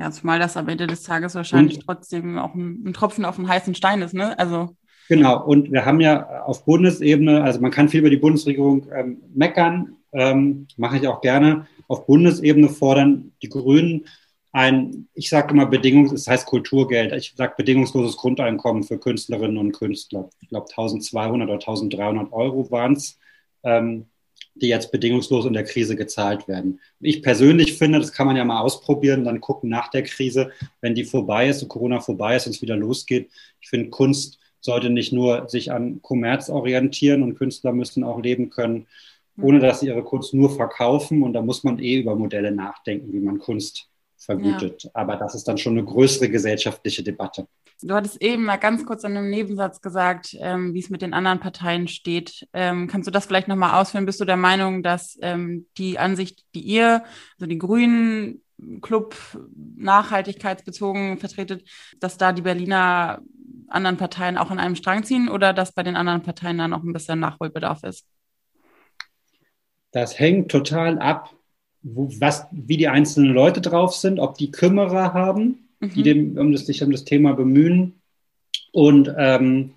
Ja, 0.00 0.10
zumal 0.10 0.38
das 0.38 0.56
am 0.56 0.68
Ende 0.68 0.86
des 0.86 1.02
Tages 1.02 1.34
wahrscheinlich 1.34 1.78
und, 1.78 1.84
trotzdem 1.84 2.38
auch 2.38 2.54
ein, 2.54 2.84
ein, 2.86 2.92
Tropfen 2.92 3.24
auf 3.24 3.36
den 3.36 3.48
heißen 3.48 3.74
Stein 3.74 4.00
ist, 4.00 4.14
ne? 4.14 4.38
Also. 4.38 4.76
Genau, 5.08 5.44
und 5.44 5.72
wir 5.72 5.84
haben 5.84 6.00
ja 6.00 6.42
auf 6.44 6.64
Bundesebene, 6.64 7.42
also 7.42 7.60
man 7.60 7.70
kann 7.70 7.88
viel 7.88 8.00
über 8.00 8.10
die 8.10 8.16
Bundesregierung 8.16 8.86
ähm, 8.94 9.22
meckern, 9.34 9.96
ähm, 10.12 10.68
mache 10.76 10.98
ich 10.98 11.08
auch 11.08 11.20
gerne. 11.20 11.66
Auf 11.88 12.06
Bundesebene 12.06 12.68
fordern 12.68 13.32
die 13.42 13.48
Grünen 13.48 14.06
ein, 14.52 15.08
ich 15.14 15.28
sage 15.28 15.52
immer 15.52 15.66
Bedingungs, 15.66 16.12
es 16.12 16.26
heißt 16.26 16.46
Kulturgeld, 16.46 17.12
ich 17.12 17.34
sage 17.36 17.54
bedingungsloses 17.56 18.16
Grundeinkommen 18.16 18.82
für 18.82 18.98
Künstlerinnen 18.98 19.58
und 19.58 19.72
Künstler. 19.72 20.30
Ich 20.40 20.48
glaube 20.48 20.68
1200 20.70 21.48
oder 21.48 21.58
1300 21.58 22.32
Euro 22.32 22.70
waren 22.70 22.94
es, 22.94 23.18
ähm, 23.62 24.06
die 24.54 24.68
jetzt 24.68 24.90
bedingungslos 24.90 25.44
in 25.44 25.52
der 25.52 25.64
Krise 25.64 25.96
gezahlt 25.96 26.48
werden. 26.48 26.80
Ich 27.00 27.22
persönlich 27.22 27.74
finde, 27.74 27.98
das 27.98 28.12
kann 28.12 28.26
man 28.26 28.36
ja 28.36 28.44
mal 28.44 28.60
ausprobieren, 28.60 29.24
dann 29.24 29.40
gucken 29.40 29.70
nach 29.70 29.88
der 29.88 30.02
Krise, 30.02 30.50
wenn 30.80 30.94
die 30.94 31.04
vorbei 31.04 31.48
ist 31.48 31.62
und 31.62 31.68
Corona 31.68 32.00
vorbei 32.00 32.36
ist 32.36 32.46
und 32.46 32.54
es 32.54 32.62
wieder 32.62 32.76
losgeht. 32.76 33.30
Ich 33.60 33.68
finde, 33.68 33.90
Kunst 33.90 34.38
sollte 34.60 34.90
nicht 34.90 35.12
nur 35.12 35.48
sich 35.48 35.70
an 35.70 36.02
Kommerz 36.02 36.48
orientieren 36.48 37.22
und 37.22 37.36
Künstler 37.36 37.72
müssen 37.72 38.02
auch 38.02 38.20
leben 38.20 38.50
können, 38.50 38.86
ohne 39.40 39.60
dass 39.60 39.80
sie 39.80 39.86
ihre 39.86 40.02
Kunst 40.02 40.34
nur 40.34 40.50
verkaufen. 40.50 41.22
Und 41.22 41.34
da 41.34 41.42
muss 41.42 41.62
man 41.62 41.78
eh 41.78 42.00
über 42.00 42.16
Modelle 42.16 42.50
nachdenken, 42.50 43.12
wie 43.12 43.20
man 43.20 43.38
Kunst 43.38 43.88
vergütet. 44.18 44.84
Ja. 44.84 44.90
Aber 44.94 45.16
das 45.16 45.34
ist 45.34 45.48
dann 45.48 45.58
schon 45.58 45.78
eine 45.78 45.84
größere 45.84 46.28
gesellschaftliche 46.28 47.02
Debatte. 47.02 47.46
Du 47.80 47.94
hattest 47.94 48.20
eben 48.20 48.44
mal 48.44 48.56
ganz 48.56 48.84
kurz 48.84 49.04
in 49.04 49.16
einem 49.16 49.30
Nebensatz 49.30 49.80
gesagt, 49.80 50.36
ähm, 50.40 50.74
wie 50.74 50.80
es 50.80 50.90
mit 50.90 51.00
den 51.00 51.14
anderen 51.14 51.38
Parteien 51.38 51.86
steht. 51.86 52.48
Ähm, 52.52 52.88
kannst 52.88 53.06
du 53.06 53.12
das 53.12 53.26
vielleicht 53.26 53.46
nochmal 53.46 53.80
ausführen? 53.80 54.04
Bist 54.04 54.20
du 54.20 54.24
der 54.24 54.36
Meinung, 54.36 54.82
dass 54.82 55.16
ähm, 55.22 55.66
die 55.78 55.98
Ansicht, 55.98 56.44
die 56.54 56.60
ihr, 56.60 57.04
also 57.38 57.46
die 57.46 57.58
Grünen, 57.58 58.42
Club 58.82 59.14
nachhaltigkeitsbezogen 59.76 61.18
vertretet, 61.18 61.62
dass 62.00 62.18
da 62.18 62.32
die 62.32 62.42
Berliner 62.42 63.22
anderen 63.68 63.96
Parteien 63.96 64.36
auch 64.36 64.50
an 64.50 64.58
einem 64.58 64.74
Strang 64.74 65.04
ziehen 65.04 65.28
oder 65.28 65.52
dass 65.52 65.72
bei 65.72 65.82
den 65.82 65.94
anderen 65.94 66.22
Parteien 66.22 66.58
dann 66.58 66.70
noch 66.70 66.82
ein 66.82 66.92
bisschen 66.92 67.20
Nachholbedarf 67.20 67.84
ist? 67.84 68.06
Das 69.92 70.18
hängt 70.18 70.50
total 70.50 70.98
ab 70.98 71.37
wo, 71.82 72.10
was, 72.18 72.46
wie 72.50 72.76
die 72.76 72.88
einzelnen 72.88 73.32
Leute 73.32 73.60
drauf 73.60 73.94
sind, 73.94 74.18
ob 74.18 74.36
die 74.36 74.50
Kümmerer 74.50 75.14
haben, 75.14 75.68
mhm. 75.80 75.90
die 75.90 76.02
dem, 76.02 76.38
um 76.38 76.52
das, 76.52 76.66
sich 76.66 76.82
um 76.82 76.90
das 76.90 77.04
Thema 77.04 77.32
bemühen 77.32 77.94
und 78.72 79.12
ähm, 79.16 79.72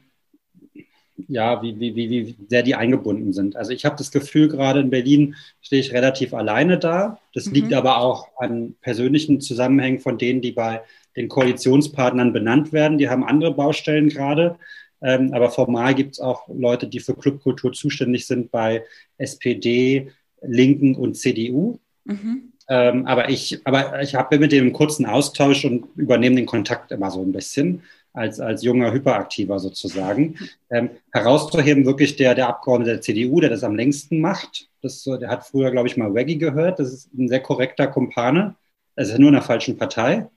ja, 1.28 1.62
wie, 1.62 1.80
wie, 1.80 1.96
wie, 1.96 2.10
wie 2.10 2.36
sehr 2.50 2.64
die 2.64 2.76
eingebunden 2.76 3.34
sind. 3.34 3.56
Also 3.56 3.72
ich 3.72 3.86
habe 3.86 3.96
das 3.96 4.12
Gefühl, 4.12 4.48
gerade 4.48 4.80
in 4.80 4.90
Berlin 4.90 5.36
stehe 5.62 5.82
ich 5.82 5.94
relativ 5.94 6.34
alleine 6.34 6.78
da. 6.78 7.20
Das 7.34 7.46
mhm. 7.46 7.54
liegt 7.54 7.74
aber 7.74 7.98
auch 7.98 8.28
an 8.38 8.76
persönlichen 8.82 9.42
Zusammenhängen 9.42 10.00
von 10.00 10.18
denen, 10.18 10.42
die 10.42 10.52
bei 10.52 10.82
den 11.16 11.28
Koalitionspartnern 11.28 12.34
benannt 12.34 12.74
werden. 12.74 12.98
Die 12.98 13.10
haben 13.10 13.24
andere 13.24 13.54
Baustellen 13.54 14.10
gerade. 14.10 14.58
Ähm, 15.02 15.34
aber 15.34 15.50
formal 15.50 15.96
gibt 15.96 16.14
es 16.14 16.20
auch 16.20 16.48
Leute, 16.48 16.88
die 16.88 17.00
für 17.00 17.16
Clubkultur 17.16 17.74
zuständig 17.74 18.28
sind 18.28 18.52
bei 18.52 18.84
SPD, 19.18 20.12
Linken 20.42 20.96
und 20.96 21.16
CDU. 21.16 21.80
Mhm. 22.06 22.54
Ähm, 22.68 23.06
aber 23.06 23.30
ich, 23.30 23.60
aber 23.66 24.02
ich 24.02 24.16
habe 24.16 24.40
mit 24.40 24.52
dem 24.52 24.66
einen 24.66 24.74
kurzen 24.74 25.06
Austausch 25.06 25.66
und 25.66 25.88
übernehme 25.96 26.36
den 26.36 26.46
Kontakt 26.46 26.92
immer 26.92 27.12
so 27.12 27.22
ein 27.22 27.32
bisschen 27.32 27.84
als, 28.14 28.40
als 28.40 28.64
junger 28.64 28.92
Hyperaktiver 28.92 29.60
sozusagen. 29.60 30.38
Ähm, 30.70 30.92
herauszuheben 31.12 31.86
wirklich 31.86 32.16
der, 32.16 32.36
der 32.36 32.48
Abgeordnete 32.48 32.92
der 32.92 33.02
CDU, 33.02 33.40
der 33.40 33.50
das 33.50 33.64
am 33.64 33.76
längsten 33.76 34.20
macht. 34.20 34.70
Das, 34.82 35.04
der 35.04 35.30
hat 35.30 35.46
früher, 35.46 35.72
glaube 35.72 35.88
ich, 35.88 35.98
mal 35.98 36.14
Waggy 36.14 36.38
gehört. 36.38 36.80
Das 36.80 36.92
ist 36.92 37.14
ein 37.14 37.28
sehr 37.28 37.42
korrekter 37.42 37.88
Kumpane. 37.88 38.56
Er 38.96 39.04
ist 39.04 39.18
nur 39.18 39.30
in 39.30 39.36
der 39.36 39.44
falschen 39.44 39.78
Partei. 39.78 40.30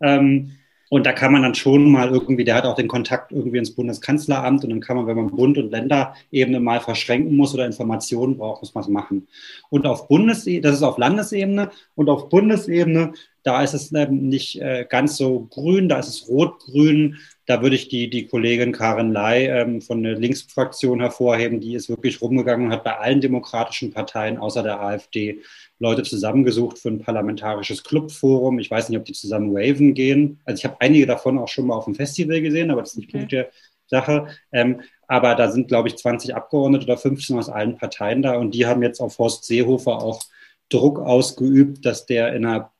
Ähm, 0.00 0.57
und 0.88 1.04
da 1.04 1.12
kann 1.12 1.32
man 1.32 1.42
dann 1.42 1.54
schon 1.54 1.90
mal 1.90 2.10
irgendwie, 2.10 2.44
der 2.44 2.54
hat 2.54 2.64
auch 2.64 2.74
den 2.74 2.88
Kontakt 2.88 3.32
irgendwie 3.32 3.58
ins 3.58 3.74
Bundeskanzleramt 3.74 4.64
und 4.64 4.70
dann 4.70 4.80
kann 4.80 4.96
man, 4.96 5.06
wenn 5.06 5.16
man 5.16 5.30
Bund- 5.30 5.58
und 5.58 5.70
Länderebene 5.70 6.60
mal 6.60 6.80
verschränken 6.80 7.36
muss 7.36 7.54
oder 7.54 7.66
Informationen 7.66 8.38
braucht, 8.38 8.62
muss 8.62 8.74
man 8.74 8.84
es 8.84 8.88
machen. 8.88 9.28
Und 9.68 9.86
auf 9.86 10.08
Bundesebene, 10.08 10.62
das 10.62 10.76
ist 10.76 10.82
auf 10.82 10.98
Landesebene 10.98 11.70
und 11.94 12.08
auf 12.08 12.28
Bundesebene, 12.28 13.12
da 13.42 13.62
ist 13.62 13.74
es 13.74 13.90
nicht 13.92 14.60
äh, 14.60 14.86
ganz 14.88 15.16
so 15.16 15.46
grün, 15.50 15.88
da 15.88 15.98
ist 15.98 16.08
es 16.08 16.28
rot-grün. 16.28 17.16
Da 17.46 17.62
würde 17.62 17.76
ich 17.76 17.88
die, 17.88 18.10
die 18.10 18.26
Kollegin 18.26 18.72
Karin 18.72 19.12
Ley 19.12 19.46
ähm, 19.46 19.80
von 19.80 20.02
der 20.02 20.18
Linksfraktion 20.18 21.00
hervorheben, 21.00 21.60
die 21.60 21.74
ist 21.74 21.88
wirklich 21.88 22.20
rumgegangen 22.20 22.66
und 22.66 22.72
hat 22.72 22.84
bei 22.84 22.98
allen 22.98 23.20
demokratischen 23.20 23.92
Parteien 23.92 24.36
außer 24.36 24.62
der 24.62 24.80
AfD 24.80 25.40
Leute 25.78 26.02
zusammengesucht 26.02 26.78
für 26.78 26.88
ein 26.88 27.00
parlamentarisches 27.00 27.84
Clubforum. 27.84 28.58
Ich 28.58 28.70
weiß 28.70 28.88
nicht, 28.88 28.98
ob 28.98 29.04
die 29.04 29.12
zusammen 29.12 29.54
waven 29.54 29.94
gehen. 29.94 30.40
Also 30.44 30.58
ich 30.58 30.64
habe 30.64 30.80
einige 30.80 31.06
davon 31.06 31.38
auch 31.38 31.48
schon 31.48 31.68
mal 31.68 31.76
auf 31.76 31.84
dem 31.84 31.94
Festival 31.94 32.42
gesehen, 32.42 32.70
aber 32.70 32.82
das 32.82 32.90
ist 32.90 32.98
nicht 32.98 33.14
okay. 33.14 33.26
Der 33.26 33.50
Sache. 33.86 34.28
Ähm, 34.52 34.82
aber 35.06 35.34
da 35.34 35.50
sind, 35.50 35.68
glaube 35.68 35.88
ich, 35.88 35.96
20 35.96 36.34
Abgeordnete 36.34 36.84
oder 36.84 36.98
15 36.98 37.38
aus 37.38 37.48
allen 37.48 37.76
Parteien 37.76 38.22
da 38.22 38.36
und 38.36 38.52
die 38.54 38.66
haben 38.66 38.82
jetzt 38.82 39.00
auf 39.00 39.18
Horst 39.18 39.44
Seehofer 39.44 40.02
auch 40.02 40.22
Druck 40.68 40.98
ausgeübt, 40.98 41.86
dass 41.86 42.04
der 42.04 42.34
in 42.34 42.44
einer 42.44 42.72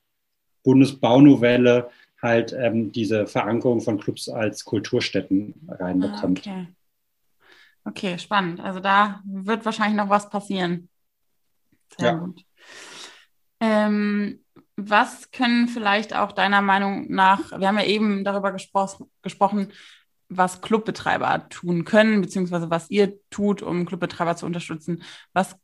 Bundesbaunovelle 0.68 1.90
halt 2.20 2.52
ähm, 2.52 2.92
diese 2.92 3.26
Verankerung 3.26 3.80
von 3.80 3.98
Clubs 3.98 4.28
als 4.28 4.66
Kulturstätten 4.66 5.54
reinbekommt. 5.66 6.46
Ah, 6.46 6.50
okay. 6.50 6.66
Okay, 7.84 8.18
spannend. 8.18 8.60
Also 8.60 8.80
da 8.80 9.22
wird 9.24 9.64
wahrscheinlich 9.64 9.96
noch 9.96 10.10
was 10.10 10.28
passieren. 10.28 10.90
Sehr 11.96 12.10
ja. 12.10 12.14
gut. 12.18 12.44
Ähm, 13.60 14.44
was 14.76 15.30
können 15.30 15.68
vielleicht 15.68 16.14
auch 16.14 16.32
deiner 16.32 16.60
Meinung 16.60 17.10
nach, 17.10 17.58
wir 17.58 17.66
haben 17.66 17.78
ja 17.78 17.86
eben 17.86 18.22
darüber 18.24 18.52
gespro 18.52 18.86
gesprochen, 19.22 19.72
was 20.28 20.60
Clubbetreiber 20.60 21.48
tun 21.48 21.86
können, 21.86 22.20
beziehungsweise 22.20 22.68
was 22.68 22.90
ihr 22.90 23.18
tut, 23.30 23.62
um 23.62 23.86
Clubbetreiber 23.86 24.36
zu 24.36 24.44
unterstützen. 24.44 25.02
Was 25.32 25.56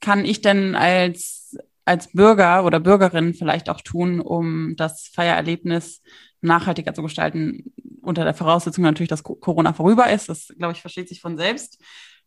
kann 0.00 0.24
ich 0.24 0.40
denn 0.40 0.76
als, 0.76 1.58
als 1.84 2.12
Bürger 2.12 2.64
oder 2.64 2.80
Bürgerin 2.80 3.34
vielleicht 3.34 3.68
auch 3.68 3.80
tun, 3.80 4.20
um 4.20 4.74
das 4.76 5.08
Feiererlebnis 5.08 6.02
nachhaltiger 6.40 6.94
zu 6.94 7.02
gestalten, 7.02 7.72
unter 8.02 8.24
der 8.24 8.34
Voraussetzung 8.34 8.84
natürlich, 8.84 9.08
dass 9.08 9.22
Corona 9.22 9.72
vorüber 9.72 10.10
ist. 10.10 10.28
Das, 10.28 10.48
glaube 10.58 10.72
ich, 10.72 10.80
versteht 10.80 11.08
sich 11.08 11.20
von 11.20 11.36
selbst. 11.36 11.80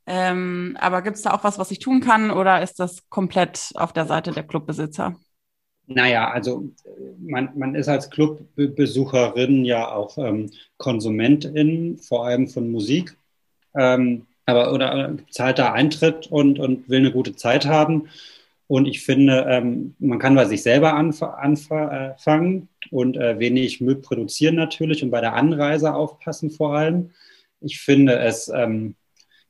Ähm, 0.07 0.77
aber 0.79 1.01
gibt 1.01 1.17
es 1.17 1.23
da 1.23 1.31
auch 1.31 1.43
was, 1.43 1.57
was 1.57 1.71
ich 1.71 1.79
tun 1.79 1.99
kann 1.99 2.31
oder 2.31 2.61
ist 2.61 2.79
das 2.79 3.09
komplett 3.09 3.71
auf 3.75 3.91
der 3.91 4.05
Seite 4.05 4.31
der 4.31 4.43
Clubbesitzer? 4.43 5.15
Naja, 5.87 6.31
also 6.31 6.69
man, 7.19 7.49
man 7.57 7.75
ist 7.75 7.87
als 7.87 8.09
Clubbesucherin 8.09 9.65
ja 9.65 9.91
auch 9.91 10.17
ähm, 10.17 10.51
Konsumentin, 10.77 11.97
vor 11.99 12.25
allem 12.25 12.47
von 12.47 12.71
Musik. 12.71 13.17
Ähm, 13.75 14.25
aber 14.45 14.73
oder 14.73 15.09
äh, 15.09 15.17
zahlt 15.29 15.59
da 15.59 15.73
Eintritt 15.73 16.27
und, 16.27 16.59
und 16.59 16.87
will 16.89 16.99
eine 16.99 17.11
gute 17.11 17.35
Zeit 17.35 17.65
haben. 17.65 18.09
Und 18.67 18.87
ich 18.87 19.03
finde, 19.03 19.45
ähm, 19.47 19.95
man 19.99 20.19
kann 20.19 20.35
bei 20.35 20.45
sich 20.45 20.63
selber 20.63 20.93
anf 20.95 21.21
anfangen 21.21 22.67
und 22.89 23.15
äh, 23.15 23.37
wenig 23.37 23.81
Müll 23.81 23.97
produzieren 23.97 24.55
natürlich 24.55 25.03
und 25.03 25.11
bei 25.11 25.21
der 25.21 25.33
Anreise 25.33 25.93
aufpassen 25.93 26.49
vor 26.49 26.75
allem. 26.75 27.11
Ich 27.61 27.79
finde 27.79 28.17
es 28.17 28.47
ähm, 28.49 28.95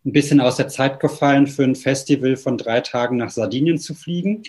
ein 0.05 0.11
bisschen 0.11 0.41
aus 0.41 0.57
der 0.57 0.67
Zeit 0.67 0.99
gefallen, 0.99 1.47
für 1.47 1.63
ein 1.63 1.75
Festival 1.75 2.35
von 2.35 2.57
drei 2.57 2.81
Tagen 2.81 3.17
nach 3.17 3.29
Sardinien 3.29 3.77
zu 3.77 3.95
fliegen. 3.95 4.43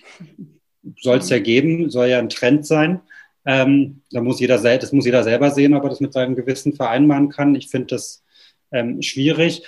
Soll 1.00 1.18
es 1.18 1.30
ja 1.30 1.38
geben, 1.38 1.88
soll 1.90 2.08
ja 2.08 2.18
ein 2.18 2.28
Trend 2.28 2.66
sein. 2.66 3.00
Ähm, 3.44 4.02
da 4.10 4.20
muss 4.20 4.40
jeder, 4.40 4.58
das 4.58 4.92
muss 4.92 5.06
jeder 5.06 5.22
selber 5.22 5.50
sehen, 5.50 5.74
ob 5.74 5.84
er 5.84 5.90
das 5.90 6.00
mit 6.00 6.12
seinem 6.12 6.34
Gewissen 6.34 6.74
vereinbaren 6.74 7.28
kann. 7.28 7.54
Ich 7.54 7.68
finde 7.68 7.86
das 7.86 8.24
ähm, 8.72 9.00
schwierig. 9.00 9.62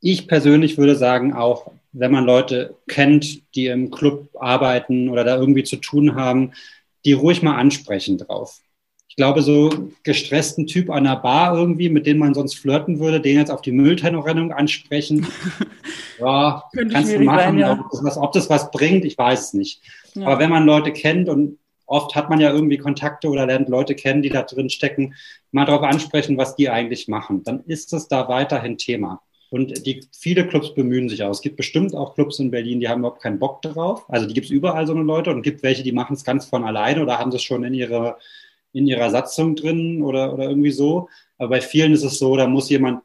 Ich 0.00 0.26
persönlich 0.26 0.78
würde 0.78 0.96
sagen, 0.96 1.34
auch 1.34 1.70
wenn 1.98 2.12
man 2.12 2.24
Leute 2.24 2.76
kennt, 2.88 3.54
die 3.54 3.66
im 3.66 3.90
Club 3.90 4.28
arbeiten 4.34 5.08
oder 5.08 5.24
da 5.24 5.36
irgendwie 5.36 5.64
zu 5.64 5.76
tun 5.76 6.14
haben, 6.14 6.52
die 7.04 7.14
ruhig 7.14 7.42
mal 7.42 7.56
ansprechen 7.56 8.18
drauf. 8.18 8.60
Ich 9.08 9.16
glaube, 9.16 9.40
so 9.40 9.70
gestressten 10.02 10.66
Typ 10.66 10.90
an 10.90 11.04
der 11.04 11.16
Bar 11.16 11.56
irgendwie, 11.56 11.88
mit 11.88 12.06
dem 12.06 12.18
man 12.18 12.34
sonst 12.34 12.56
flirten 12.56 13.00
würde, 13.00 13.20
den 13.20 13.38
jetzt 13.38 13.50
auf 13.50 13.62
die 13.62 13.72
Mülltrennung 13.72 14.52
ansprechen, 14.52 15.26
ja, 16.20 16.64
kannst 16.74 17.14
du 17.14 17.20
machen. 17.20 17.38
Sein, 17.38 17.58
ja. 17.58 17.72
ob, 17.72 17.90
das 17.90 18.04
was, 18.04 18.18
ob, 18.18 18.32
das 18.32 18.50
was, 18.50 18.70
bringt, 18.70 19.06
ich 19.06 19.16
weiß 19.16 19.40
es 19.40 19.52
nicht. 19.54 19.80
Ja. 20.14 20.26
Aber 20.26 20.38
wenn 20.38 20.50
man 20.50 20.66
Leute 20.66 20.92
kennt 20.92 21.30
und 21.30 21.58
oft 21.86 22.14
hat 22.14 22.28
man 22.28 22.40
ja 22.40 22.52
irgendwie 22.52 22.76
Kontakte 22.76 23.28
oder 23.28 23.46
lernt 23.46 23.70
Leute 23.70 23.94
kennen, 23.94 24.20
die 24.20 24.28
da 24.28 24.42
drin 24.42 24.68
stecken, 24.68 25.14
mal 25.50 25.64
darauf 25.64 25.82
ansprechen, 25.82 26.36
was 26.36 26.56
die 26.56 26.68
eigentlich 26.68 27.08
machen, 27.08 27.42
dann 27.42 27.60
ist 27.64 27.94
es 27.94 28.08
da 28.08 28.28
weiterhin 28.28 28.76
Thema. 28.76 29.22
Und 29.50 29.86
die, 29.86 30.04
viele 30.18 30.46
Clubs 30.46 30.74
bemühen 30.74 31.08
sich 31.08 31.22
auch. 31.22 31.30
Es 31.30 31.40
gibt 31.40 31.56
bestimmt 31.56 31.94
auch 31.94 32.14
Clubs 32.14 32.38
in 32.38 32.50
Berlin, 32.50 32.80
die 32.80 32.88
haben 32.88 33.00
überhaupt 33.00 33.22
keinen 33.22 33.38
Bock 33.38 33.62
darauf. 33.62 34.08
Also 34.10 34.26
die 34.26 34.34
gibt 34.34 34.46
es 34.46 34.50
überall 34.50 34.86
so 34.86 34.92
eine 34.92 35.02
Leute 35.02 35.30
und 35.30 35.42
gibt 35.42 35.62
welche, 35.62 35.82
die 35.82 35.92
machen 35.92 36.14
es 36.14 36.24
ganz 36.24 36.46
von 36.46 36.64
alleine 36.64 37.02
oder 37.02 37.18
haben 37.18 37.30
es 37.32 37.42
schon 37.42 37.62
in 37.62 37.74
ihrer, 37.74 38.18
in 38.72 38.86
ihrer 38.86 39.10
Satzung 39.10 39.54
drin 39.54 40.02
oder, 40.02 40.34
oder 40.34 40.48
irgendwie 40.48 40.72
so. 40.72 41.08
Aber 41.38 41.50
bei 41.50 41.60
vielen 41.60 41.92
ist 41.92 42.02
es 42.02 42.18
so, 42.18 42.36
da 42.36 42.46
muss 42.46 42.70
jemand 42.70 43.02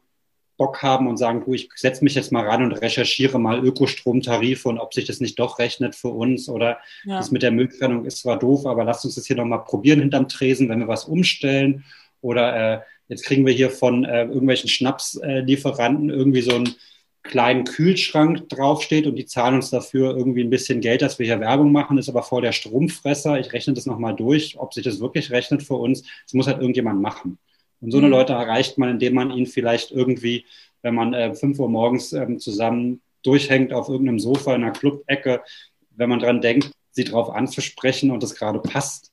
Bock 0.56 0.82
haben 0.82 1.08
und 1.08 1.16
sagen, 1.16 1.42
du, 1.44 1.54
ich 1.54 1.70
setze 1.74 2.04
mich 2.04 2.14
jetzt 2.14 2.30
mal 2.30 2.46
ran 2.46 2.62
und 2.62 2.72
recherchiere 2.72 3.38
mal 3.38 3.64
Ökostromtarife 3.64 4.68
und 4.68 4.78
ob 4.78 4.94
sich 4.94 5.06
das 5.06 5.20
nicht 5.20 5.38
doch 5.38 5.58
rechnet 5.58 5.94
für 5.94 6.08
uns 6.08 6.48
oder 6.48 6.78
ja. 7.04 7.16
das 7.16 7.30
mit 7.30 7.42
der 7.42 7.50
Mülltrennung 7.50 8.04
ist 8.04 8.18
zwar 8.18 8.38
doof, 8.38 8.66
aber 8.66 8.84
lasst 8.84 9.04
uns 9.04 9.14
das 9.14 9.26
hier 9.26 9.36
nochmal 9.36 9.64
probieren 9.64 10.00
hinterm 10.00 10.28
Tresen, 10.28 10.68
wenn 10.68 10.80
wir 10.80 10.88
was 10.88 11.06
umstellen 11.06 11.84
oder 12.20 12.74
äh, 12.74 12.80
Jetzt 13.12 13.24
kriegen 13.26 13.44
wir 13.44 13.52
hier 13.52 13.68
von 13.68 14.04
äh, 14.04 14.22
irgendwelchen 14.22 14.70
Schnapslieferanten 14.70 16.08
irgendwie 16.08 16.40
so 16.40 16.54
einen 16.54 16.74
kleinen 17.22 17.64
Kühlschrank 17.64 18.48
draufsteht 18.48 19.06
und 19.06 19.16
die 19.16 19.26
zahlen 19.26 19.56
uns 19.56 19.68
dafür 19.68 20.16
irgendwie 20.16 20.42
ein 20.42 20.48
bisschen 20.48 20.80
Geld, 20.80 21.02
dass 21.02 21.18
wir 21.18 21.26
hier 21.26 21.38
Werbung 21.38 21.72
machen, 21.72 21.98
ist 21.98 22.08
aber 22.08 22.22
voll 22.22 22.40
der 22.40 22.52
Stromfresser. 22.52 23.38
Ich 23.38 23.52
rechne 23.52 23.74
das 23.74 23.84
nochmal 23.84 24.16
durch, 24.16 24.58
ob 24.58 24.72
sich 24.72 24.82
das 24.82 24.98
wirklich 24.98 25.30
rechnet 25.30 25.62
für 25.62 25.74
uns. 25.74 26.04
Das 26.24 26.32
muss 26.32 26.46
halt 26.46 26.60
irgendjemand 26.60 27.02
machen. 27.02 27.36
Und 27.82 27.90
so 27.90 27.98
eine 27.98 28.06
mhm. 28.06 28.12
Leute 28.12 28.32
erreicht 28.32 28.78
man, 28.78 28.88
indem 28.88 29.12
man 29.12 29.30
ihnen 29.30 29.44
vielleicht 29.44 29.90
irgendwie, 29.90 30.46
wenn 30.80 30.94
man 30.94 31.12
äh, 31.12 31.34
5 31.34 31.58
Uhr 31.58 31.68
morgens 31.68 32.14
ähm, 32.14 32.38
zusammen 32.38 33.02
durchhängt 33.22 33.74
auf 33.74 33.90
irgendeinem 33.90 34.20
Sofa 34.20 34.54
in 34.54 34.62
einer 34.62 34.72
Clubecke, 34.72 35.42
wenn 35.90 36.08
man 36.08 36.18
dran 36.18 36.40
denkt, 36.40 36.70
sie 36.92 37.04
drauf 37.04 37.28
anzusprechen 37.28 38.10
und 38.10 38.22
das 38.22 38.34
gerade 38.34 38.58
passt. 38.58 39.11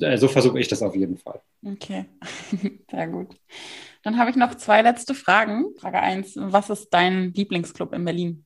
Äh, 0.00 0.18
so 0.18 0.28
versuche 0.28 0.58
ich 0.60 0.68
das 0.68 0.82
auf 0.82 0.94
jeden 0.94 1.16
Fall. 1.18 1.40
Okay, 1.64 2.06
sehr 2.90 3.08
gut. 3.08 3.36
Dann 4.02 4.18
habe 4.18 4.30
ich 4.30 4.36
noch 4.36 4.54
zwei 4.56 4.82
letzte 4.82 5.14
Fragen. 5.14 5.74
Frage 5.78 6.00
1, 6.00 6.34
was 6.36 6.70
ist 6.70 6.88
dein 6.90 7.32
Lieblingsclub 7.32 7.92
in 7.94 8.04
Berlin? 8.04 8.44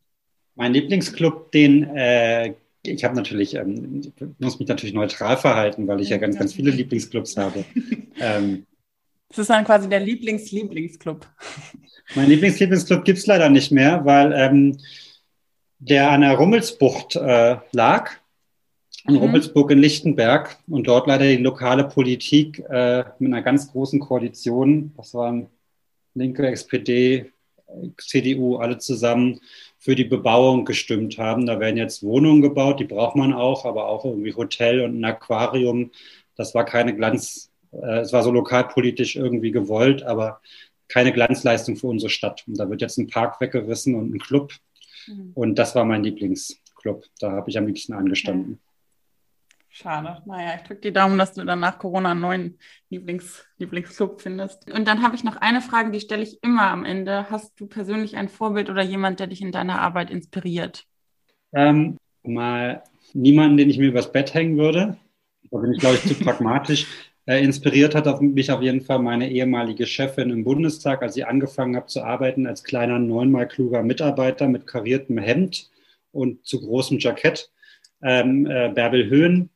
Mein 0.54 0.72
Lieblingsclub, 0.72 1.52
den 1.52 1.84
äh, 1.84 2.54
ich 2.82 3.04
habe 3.04 3.16
natürlich, 3.16 3.54
ähm, 3.54 4.12
muss 4.38 4.58
mich 4.58 4.68
natürlich 4.68 4.94
neutral 4.94 5.36
verhalten, 5.36 5.86
weil 5.88 6.00
ich 6.00 6.08
ja, 6.08 6.16
ja 6.16 6.20
ganz, 6.20 6.38
ganz 6.38 6.54
viele 6.54 6.70
Lieblingsclubs 6.70 7.36
habe. 7.36 7.64
ähm, 8.20 8.66
das 9.28 9.38
ist 9.40 9.50
dann 9.50 9.64
quasi 9.64 9.88
der 9.88 10.00
Lieblings-Lieblingsclub. 10.00 11.26
Mein 12.14 12.28
Lieblings-Lieblingsclub 12.28 13.04
gibt 13.04 13.18
es 13.18 13.26
leider 13.26 13.50
nicht 13.50 13.70
mehr, 13.70 14.04
weil 14.04 14.32
ähm, 14.32 14.78
der 15.78 16.10
an 16.10 16.22
der 16.22 16.34
Rummelsbucht 16.34 17.16
äh, 17.16 17.56
lag 17.72 18.10
in 19.08 19.14
mhm. 19.14 19.20
Rummelsburg 19.20 19.70
in 19.70 19.78
Lichtenberg 19.78 20.56
und 20.68 20.86
dort 20.86 21.06
leider 21.06 21.24
die 21.24 21.42
lokale 21.42 21.84
Politik 21.84 22.60
äh, 22.68 23.04
mit 23.18 23.32
einer 23.32 23.42
ganz 23.42 23.72
großen 23.72 24.00
Koalition, 24.00 24.92
das 24.96 25.14
waren 25.14 25.48
Linke, 26.14 26.46
SPD, 26.48 27.32
CDU, 27.98 28.56
alle 28.56 28.78
zusammen 28.78 29.40
für 29.78 29.94
die 29.94 30.04
Bebauung 30.04 30.64
gestimmt 30.64 31.18
haben. 31.18 31.46
Da 31.46 31.60
werden 31.60 31.76
jetzt 31.76 32.02
Wohnungen 32.02 32.42
gebaut, 32.42 32.80
die 32.80 32.84
braucht 32.84 33.16
man 33.16 33.32
auch, 33.32 33.64
aber 33.64 33.88
auch 33.88 34.04
irgendwie 34.04 34.34
Hotel 34.34 34.80
und 34.82 35.00
ein 35.00 35.04
Aquarium. 35.04 35.90
Das 36.36 36.54
war 36.54 36.64
keine 36.64 36.94
Glanz, 36.94 37.50
äh, 37.72 38.00
es 38.00 38.12
war 38.12 38.22
so 38.22 38.30
lokalpolitisch 38.30 39.16
irgendwie 39.16 39.50
gewollt, 39.50 40.02
aber 40.02 40.40
keine 40.88 41.12
Glanzleistung 41.12 41.76
für 41.76 41.86
unsere 41.86 42.10
Stadt. 42.10 42.44
Und 42.46 42.58
da 42.58 42.68
wird 42.70 42.80
jetzt 42.80 42.98
ein 42.98 43.08
Park 43.08 43.40
weggerissen 43.40 43.94
und 43.94 44.14
ein 44.14 44.18
Club. 44.18 44.52
Mhm. 45.06 45.32
Und 45.34 45.54
das 45.56 45.74
war 45.74 45.84
mein 45.84 46.02
Lieblingsclub. 46.02 47.04
Da 47.20 47.32
habe 47.32 47.50
ich 47.50 47.58
am 47.58 47.66
liebsten 47.66 47.92
angestanden. 47.92 48.54
Okay. 48.54 48.67
Schade. 49.80 50.20
Naja, 50.26 50.56
ich 50.56 50.62
drücke 50.62 50.80
die 50.80 50.92
Daumen, 50.92 51.18
dass 51.18 51.34
du 51.34 51.44
dann 51.44 51.60
nach 51.60 51.78
Corona 51.78 52.10
einen 52.10 52.20
neuen 52.20 52.58
Lieblings 52.90 53.46
Lieblingsclub 53.58 54.20
findest. 54.20 54.68
Und 54.72 54.88
dann 54.88 55.04
habe 55.04 55.14
ich 55.14 55.22
noch 55.22 55.36
eine 55.36 55.60
Frage, 55.60 55.92
die 55.92 56.00
stelle 56.00 56.24
ich 56.24 56.42
immer 56.42 56.64
am 56.64 56.84
Ende. 56.84 57.30
Hast 57.30 57.60
du 57.60 57.68
persönlich 57.68 58.16
ein 58.16 58.28
Vorbild 58.28 58.70
oder 58.70 58.82
jemand, 58.82 59.20
der 59.20 59.28
dich 59.28 59.40
in 59.40 59.52
deiner 59.52 59.80
Arbeit 59.80 60.10
inspiriert? 60.10 60.84
Ähm, 61.52 61.96
mal 62.24 62.82
niemanden, 63.12 63.56
den 63.56 63.70
ich 63.70 63.78
mir 63.78 63.90
übers 63.90 64.10
Bett 64.10 64.34
hängen 64.34 64.58
würde. 64.58 64.96
Da 65.48 65.58
bin 65.58 65.72
ich, 65.72 65.78
glaube 65.78 65.94
ich, 65.94 66.02
zu 66.02 66.14
pragmatisch. 66.24 66.88
Äh, 67.26 67.44
inspiriert 67.44 67.94
hat 67.94 68.08
auf 68.08 68.20
mich 68.20 68.50
auf 68.50 68.62
jeden 68.62 68.80
Fall 68.80 68.98
meine 68.98 69.30
ehemalige 69.30 69.86
Chefin 69.86 70.30
im 70.30 70.42
Bundestag, 70.42 71.02
als 71.02 71.16
ich 71.16 71.24
angefangen 71.24 71.76
habe 71.76 71.86
zu 71.86 72.02
arbeiten 72.02 72.48
als 72.48 72.64
kleiner, 72.64 72.98
neunmal 72.98 73.46
kluger 73.46 73.84
Mitarbeiter 73.84 74.48
mit 74.48 74.66
kariertem 74.66 75.18
Hemd 75.18 75.70
und 76.10 76.44
zu 76.44 76.60
großem 76.60 76.98
Jackett. 76.98 77.52
Ähm, 78.02 78.44
äh, 78.46 78.72
Bärbel 78.74 79.08
Höhn, 79.08 79.50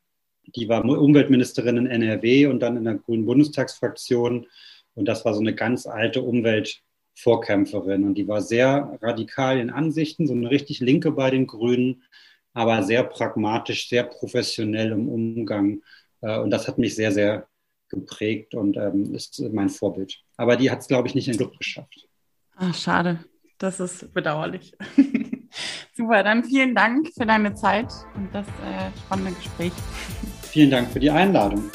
die 0.46 0.68
war 0.68 0.84
Umweltministerin 0.84 1.76
in 1.76 1.86
NRW 1.86 2.46
und 2.46 2.60
dann 2.60 2.76
in 2.76 2.84
der 2.84 2.94
Grünen 2.94 3.26
Bundestagsfraktion. 3.26 4.46
Und 4.94 5.06
das 5.06 5.24
war 5.24 5.34
so 5.34 5.40
eine 5.40 5.54
ganz 5.54 5.86
alte 5.86 6.22
Umweltvorkämpferin. 6.22 8.04
Und 8.04 8.14
die 8.14 8.28
war 8.28 8.40
sehr 8.40 8.98
radikal 9.00 9.58
in 9.58 9.70
Ansichten, 9.70 10.26
so 10.26 10.34
eine 10.34 10.50
richtig 10.50 10.80
Linke 10.80 11.12
bei 11.12 11.30
den 11.30 11.46
Grünen, 11.46 12.02
aber 12.54 12.82
sehr 12.82 13.04
pragmatisch, 13.04 13.88
sehr 13.88 14.04
professionell 14.04 14.92
im 14.92 15.08
Umgang. 15.08 15.82
Äh, 16.20 16.38
und 16.38 16.50
das 16.50 16.68
hat 16.68 16.78
mich 16.78 16.94
sehr, 16.94 17.12
sehr 17.12 17.48
geprägt 17.88 18.54
und 18.54 18.76
ähm, 18.76 19.14
ist 19.14 19.40
mein 19.52 19.68
Vorbild. 19.68 20.22
Aber 20.36 20.56
die 20.56 20.70
hat 20.70 20.80
es, 20.80 20.88
glaube 20.88 21.08
ich, 21.08 21.14
nicht 21.14 21.28
in 21.28 21.34
den 21.34 21.38
Club 21.38 21.58
geschafft. 21.58 22.08
Ach, 22.56 22.74
schade. 22.74 23.24
Das 23.58 23.80
ist 23.80 24.12
bedauerlich. 24.12 24.72
Super, 25.94 26.22
dann 26.22 26.42
vielen 26.44 26.74
Dank 26.74 27.08
für 27.14 27.26
deine 27.26 27.54
Zeit 27.54 27.92
und 28.16 28.34
das 28.34 28.46
äh, 28.46 28.90
spannende 29.04 29.32
Gespräch. 29.32 29.72
Vielen 30.52 30.70
Dank 30.70 30.92
für 30.92 31.00
die 31.00 31.10
Einladung. 31.10 31.70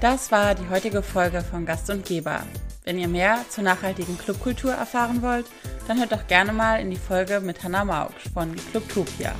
Das 0.00 0.32
war 0.32 0.54
die 0.54 0.66
heutige 0.70 1.02
Folge 1.02 1.42
von 1.42 1.66
Gast 1.66 1.90
und 1.90 2.06
Geber. 2.06 2.42
Wenn 2.82 2.98
ihr 2.98 3.08
mehr 3.08 3.44
zur 3.50 3.64
nachhaltigen 3.64 4.16
Clubkultur 4.16 4.72
erfahren 4.72 5.20
wollt, 5.20 5.44
dann 5.86 5.98
hört 5.98 6.12
doch 6.12 6.26
gerne 6.28 6.54
mal 6.54 6.80
in 6.80 6.90
die 6.90 6.96
Folge 6.96 7.40
mit 7.40 7.62
Hannah 7.62 7.84
Mauksch 7.84 8.30
von 8.32 8.56
Clubtopia. 8.70 9.34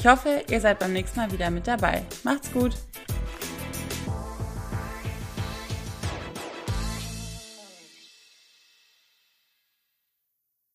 Ich 0.00 0.08
hoffe, 0.08 0.42
ihr 0.50 0.60
seid 0.60 0.80
beim 0.80 0.92
nächsten 0.92 1.20
Mal 1.20 1.30
wieder 1.30 1.50
mit 1.50 1.68
dabei. 1.68 2.02
Macht's 2.24 2.50
gut! 2.50 2.72